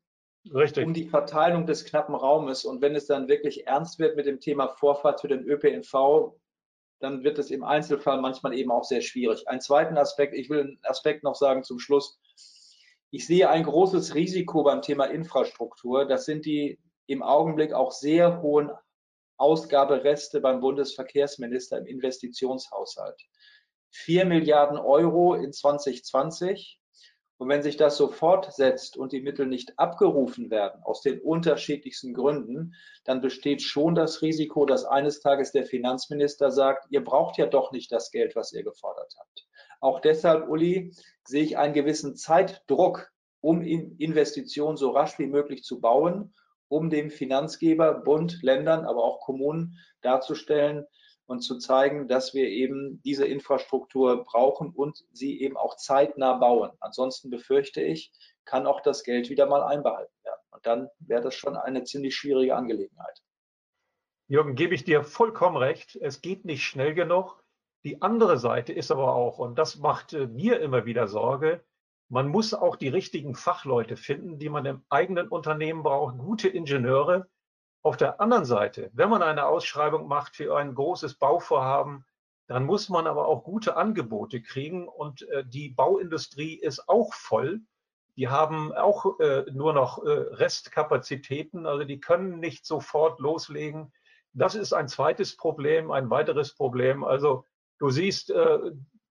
Richtig. 0.53 0.85
Um 0.85 0.93
die 0.93 1.07
Verteilung 1.07 1.65
des 1.65 1.85
knappen 1.85 2.15
Raumes. 2.15 2.65
Und 2.65 2.81
wenn 2.81 2.95
es 2.95 3.07
dann 3.07 3.27
wirklich 3.27 3.65
ernst 3.65 3.97
wird 3.99 4.15
mit 4.15 4.25
dem 4.25 4.39
Thema 4.39 4.67
Vorfahrt 4.67 5.21
für 5.21 5.27
den 5.27 5.43
ÖPNV, 5.43 6.33
dann 7.03 7.23
wird 7.25 7.37
es 7.37 7.51
im 7.51 7.65
Einzelfall 7.65 8.21
manchmal 8.21 8.53
eben 8.53 8.71
auch 8.71 8.85
sehr 8.85 9.01
schwierig. 9.01 9.49
Ein 9.49 9.59
zweiten 9.59 9.97
Aspekt, 9.97 10.33
ich 10.33 10.49
will 10.49 10.61
einen 10.61 10.79
Aspekt 10.83 11.23
noch 11.23 11.35
sagen 11.35 11.63
zum 11.63 11.77
Schluss. 11.77 12.17
Ich 13.11 13.27
sehe 13.27 13.49
ein 13.49 13.63
großes 13.63 14.15
Risiko 14.15 14.63
beim 14.63 14.81
Thema 14.81 15.05
Infrastruktur. 15.05 16.05
Das 16.05 16.23
sind 16.23 16.45
die 16.45 16.79
im 17.05 17.21
Augenblick 17.21 17.73
auch 17.73 17.91
sehr 17.91 18.41
hohen 18.41 18.71
Ausgabereste 19.37 20.39
beim 20.39 20.61
Bundesverkehrsminister 20.61 21.79
im 21.79 21.87
Investitionshaushalt. 21.87 23.21
Vier 23.91 24.23
Milliarden 24.23 24.77
Euro 24.77 25.35
in 25.35 25.51
2020 25.51 26.79
und 27.37 27.49
wenn 27.49 27.63
sich 27.63 27.77
das 27.77 27.97
so 27.97 28.07
fortsetzt 28.07 28.95
und 28.95 29.11
die 29.11 29.21
Mittel 29.21 29.47
nicht 29.47 29.77
abgerufen 29.77 30.49
werden, 30.49 30.81
aus 30.83 31.01
den 31.01 31.19
unterschiedlichsten 31.19 32.13
Gründen, 32.13 32.75
dann 33.03 33.21
besteht 33.21 33.61
schon 33.61 33.95
das 33.95 34.21
Risiko, 34.21 34.65
dass 34.65 34.85
eines 34.85 35.19
Tages 35.19 35.51
der 35.51 35.65
Finanzminister 35.65 36.51
sagt, 36.51 36.85
ihr 36.89 37.03
braucht 37.03 37.37
ja 37.37 37.45
doch 37.45 37.71
nicht 37.71 37.91
das 37.91 38.11
Geld, 38.11 38.35
was 38.35 38.53
ihr 38.53 38.63
gefordert 38.63 39.13
habt. 39.19 39.47
Auch 39.81 39.99
deshalb, 39.99 40.47
Uli, 40.47 40.93
sehe 41.25 41.43
ich 41.43 41.57
einen 41.57 41.73
gewissen 41.73 42.15
Zeitdruck, 42.15 43.11
um 43.41 43.61
Investitionen 43.61 44.77
so 44.77 44.91
rasch 44.91 45.19
wie 45.19 45.27
möglich 45.27 45.63
zu 45.63 45.81
bauen, 45.81 46.33
um 46.69 46.89
dem 46.89 47.11
Finanzgeber, 47.11 47.93
Bund, 47.93 48.41
Ländern, 48.41 48.85
aber 48.85 49.03
auch 49.03 49.19
Kommunen 49.19 49.77
darzustellen, 50.01 50.85
und 51.25 51.41
zu 51.41 51.57
zeigen, 51.57 52.07
dass 52.07 52.33
wir 52.33 52.47
eben 52.49 53.01
diese 53.03 53.25
Infrastruktur 53.25 54.23
brauchen 54.23 54.71
und 54.71 55.05
sie 55.13 55.41
eben 55.41 55.57
auch 55.57 55.77
zeitnah 55.77 56.33
bauen. 56.33 56.71
Ansonsten 56.79 57.29
befürchte 57.29 57.81
ich, 57.81 58.11
kann 58.45 58.67
auch 58.67 58.81
das 58.81 59.03
Geld 59.03 59.29
wieder 59.29 59.45
mal 59.45 59.63
einbehalten 59.63 60.13
werden. 60.23 60.41
Und 60.51 60.65
dann 60.65 60.89
wäre 60.99 61.21
das 61.21 61.35
schon 61.35 61.55
eine 61.55 61.83
ziemlich 61.83 62.15
schwierige 62.15 62.55
Angelegenheit. 62.55 63.21
Jürgen, 64.27 64.55
gebe 64.55 64.75
ich 64.75 64.83
dir 64.83 65.03
vollkommen 65.03 65.57
recht. 65.57 65.95
Es 65.95 66.21
geht 66.21 66.45
nicht 66.45 66.63
schnell 66.63 66.93
genug. 66.93 67.43
Die 67.83 68.01
andere 68.01 68.37
Seite 68.37 68.71
ist 68.73 68.91
aber 68.91 69.13
auch, 69.13 69.39
und 69.39 69.59
das 69.59 69.77
macht 69.77 70.13
äh, 70.13 70.27
mir 70.27 70.59
immer 70.61 70.85
wieder 70.85 71.07
Sorge, 71.07 71.63
man 72.09 72.27
muss 72.27 72.53
auch 72.53 72.75
die 72.75 72.89
richtigen 72.89 73.33
Fachleute 73.33 73.97
finden, 73.97 74.37
die 74.37 74.49
man 74.49 74.65
im 74.65 74.83
eigenen 74.89 75.27
Unternehmen 75.29 75.83
braucht, 75.83 76.17
gute 76.17 76.47
Ingenieure, 76.47 77.27
auf 77.83 77.97
der 77.97 78.21
anderen 78.21 78.45
Seite, 78.45 78.89
wenn 78.93 79.09
man 79.09 79.21
eine 79.21 79.45
Ausschreibung 79.45 80.07
macht 80.07 80.37
für 80.37 80.55
ein 80.57 80.73
großes 80.73 81.15
Bauvorhaben, 81.15 82.05
dann 82.47 82.65
muss 82.65 82.89
man 82.89 83.07
aber 83.07 83.27
auch 83.27 83.43
gute 83.43 83.75
Angebote 83.75 84.41
kriegen 84.41 84.87
und 84.87 85.27
äh, 85.29 85.43
die 85.45 85.69
Bauindustrie 85.69 86.55
ist 86.55 86.87
auch 86.87 87.13
voll. 87.13 87.61
Die 88.15 88.29
haben 88.29 88.73
auch 88.73 89.19
äh, 89.19 89.43
nur 89.51 89.73
noch 89.73 90.03
äh, 90.03 90.09
Restkapazitäten, 90.09 91.65
also 91.65 91.83
die 91.83 91.99
können 91.99 92.39
nicht 92.39 92.65
sofort 92.65 93.19
loslegen. 93.19 93.91
Das 94.33 94.55
ist 94.55 94.73
ein 94.73 94.87
zweites 94.87 95.35
Problem, 95.35 95.91
ein 95.91 96.09
weiteres 96.09 96.55
Problem. 96.55 97.03
Also 97.03 97.45
du 97.79 97.89
siehst, 97.89 98.29
äh, 98.29 98.59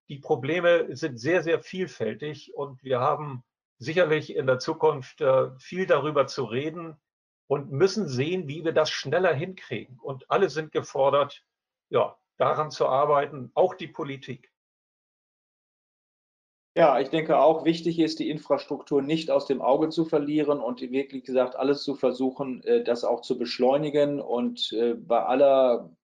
die 0.09 0.19
Probleme 0.19 0.95
sind 0.95 1.19
sehr, 1.19 1.43
sehr 1.43 1.59
vielfältig 1.59 2.53
und 2.55 2.83
wir 2.83 2.99
haben 2.99 3.43
sicherlich 3.77 4.35
in 4.35 4.47
der 4.47 4.59
Zukunft 4.59 5.21
äh, 5.21 5.51
viel 5.59 5.85
darüber 5.85 6.27
zu 6.27 6.45
reden 6.45 6.97
und 7.47 7.71
müssen 7.71 8.07
sehen, 8.07 8.47
wie 8.47 8.63
wir 8.63 8.71
das 8.71 8.89
schneller 8.89 9.33
hinkriegen. 9.33 9.99
Und 9.99 10.29
alle 10.29 10.49
sind 10.49 10.71
gefordert, 10.71 11.43
ja, 11.89 12.17
daran 12.37 12.71
zu 12.71 12.87
arbeiten, 12.87 13.51
auch 13.53 13.75
die 13.75 13.87
Politik. 13.87 14.51
Ja, 16.75 16.99
ich 16.99 17.09
denke 17.09 17.37
auch, 17.37 17.65
wichtig 17.65 17.99
ist, 17.99 18.17
die 18.17 18.31
Infrastruktur 18.31 19.03
nicht 19.03 19.29
aus 19.29 19.45
dem 19.45 19.61
Auge 19.61 19.89
zu 19.89 20.05
verlieren 20.05 20.59
und 20.59 20.81
wirklich 20.81 21.23
gesagt, 21.23 21.55
alles 21.55 21.83
zu 21.83 21.93
versuchen, 21.93 22.63
äh, 22.63 22.83
das 22.83 23.03
auch 23.03 23.21
zu 23.21 23.37
beschleunigen. 23.37 24.19
Und 24.19 24.71
äh, 24.73 24.95
bei 24.95 25.23
aller 25.23 25.95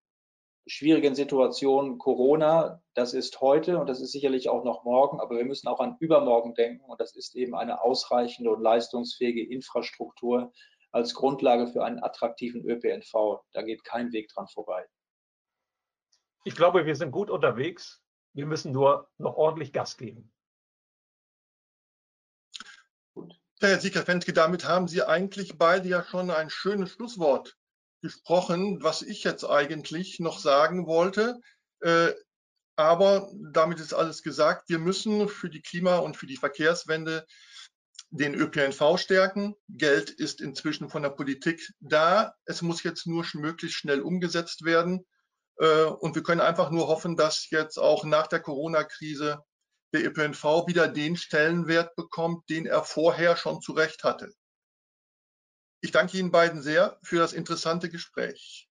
schwierigen 0.68 1.16
Situation 1.16 1.98
Corona, 1.98 2.84
das 2.94 3.16
ist 3.16 3.42
heute 3.42 3.80
und 3.80 3.90
das 3.90 4.00
ist 4.00 4.12
sicherlich 4.12 4.50
auch 4.50 4.64
noch 4.64 4.84
morgen, 4.84 5.20
aber 5.20 5.38
wir 5.38 5.46
müssen 5.46 5.68
auch 5.68 5.80
an 5.80 5.98
übermorgen 6.00 6.54
denken 6.54 6.86
und 6.86 7.02
das 7.02 7.16
ist 7.16 7.36
eben 7.36 7.56
eine 7.56 7.82
ausreichende 7.82 8.52
und 8.52 8.62
leistungsfähige 8.62 9.44
Infrastruktur, 9.44 10.52
als 10.92 11.14
Grundlage 11.14 11.68
für 11.68 11.84
einen 11.84 12.02
attraktiven 12.02 12.64
ÖPNV. 12.66 13.44
Da 13.52 13.62
geht 13.62 13.84
kein 13.84 14.12
Weg 14.12 14.30
dran 14.30 14.48
vorbei. 14.48 14.88
Ich 16.46 16.56
glaube, 16.56 16.86
wir 16.86 16.96
sind 16.96 17.12
gut 17.12 17.30
unterwegs. 17.30 18.02
Wir 18.34 18.46
müssen 18.46 18.72
nur 18.72 19.10
noch 19.18 19.36
ordentlich 19.36 19.74
Gas 19.74 19.98
geben. 19.98 20.32
Gut. 23.14 23.40
Herr 23.60 23.80
Sieger-Fenske, 23.80 24.34
damit 24.34 24.66
haben 24.66 24.88
Sie 24.88 25.04
eigentlich 25.04 25.58
beide 25.58 25.90
ja 25.90 26.04
schon 26.04 26.32
ein 26.32 26.50
schönes 26.50 26.92
Schlusswort 26.92 27.58
gesprochen, 28.02 28.82
was 28.82 29.02
ich 29.02 29.24
jetzt 29.24 29.44
eigentlich 29.44 30.20
noch 30.20 30.40
sagen 30.40 30.88
wollte. 30.88 31.42
Äh, 31.82 32.14
aber 32.78 33.30
damit 33.36 33.82
ist 33.82 33.94
alles 33.94 34.24
gesagt. 34.24 34.70
Wir 34.70 34.80
müssen 34.80 35.28
für 35.28 35.50
die 35.50 35.62
Klima- 35.62 35.98
und 35.98 36.16
für 36.16 36.28
die 36.28 36.38
Verkehrswende 36.38 37.28
den 38.12 38.34
ÖPNV 38.34 38.98
stärken. 38.98 39.56
Geld 39.68 40.10
ist 40.10 40.42
inzwischen 40.42 40.90
von 40.90 41.04
der 41.04 41.10
Politik 41.10 41.62
da. 41.80 42.34
Es 42.46 42.62
muss 42.62 42.84
jetzt 42.84 43.06
nur 43.06 43.26
möglichst 43.34 43.78
schnell 43.78 44.02
umgesetzt 44.02 44.66
werden. 44.66 45.06
Äh, 45.58 45.84
und 45.84 46.16
wir 46.16 46.24
können 46.24 46.42
einfach 46.42 46.72
nur 46.72 46.88
hoffen, 46.88 47.16
dass 47.16 47.50
jetzt 47.50 47.78
auch 47.78 48.04
nach 48.04 48.28
der 48.28 48.40
Corona-Krise 48.40 49.44
der 49.94 50.06
ÖPNV 50.06 50.68
wieder 50.68 50.88
den 50.88 51.16
Stellenwert 51.16 51.96
bekommt, 51.96 52.50
den 52.50 52.66
er 52.66 52.84
vorher 52.84 53.36
schon 53.36 53.62
zu 53.62 53.74
Recht 53.74 54.04
hatte. 54.04 54.32
Ich 55.82 55.92
danke 55.92 56.18
Ihnen 56.18 56.32
beiden 56.32 56.62
sehr 56.62 57.00
für 57.04 57.18
das 57.18 57.34
interessante 57.34 57.90
Gespräch. 57.90 58.69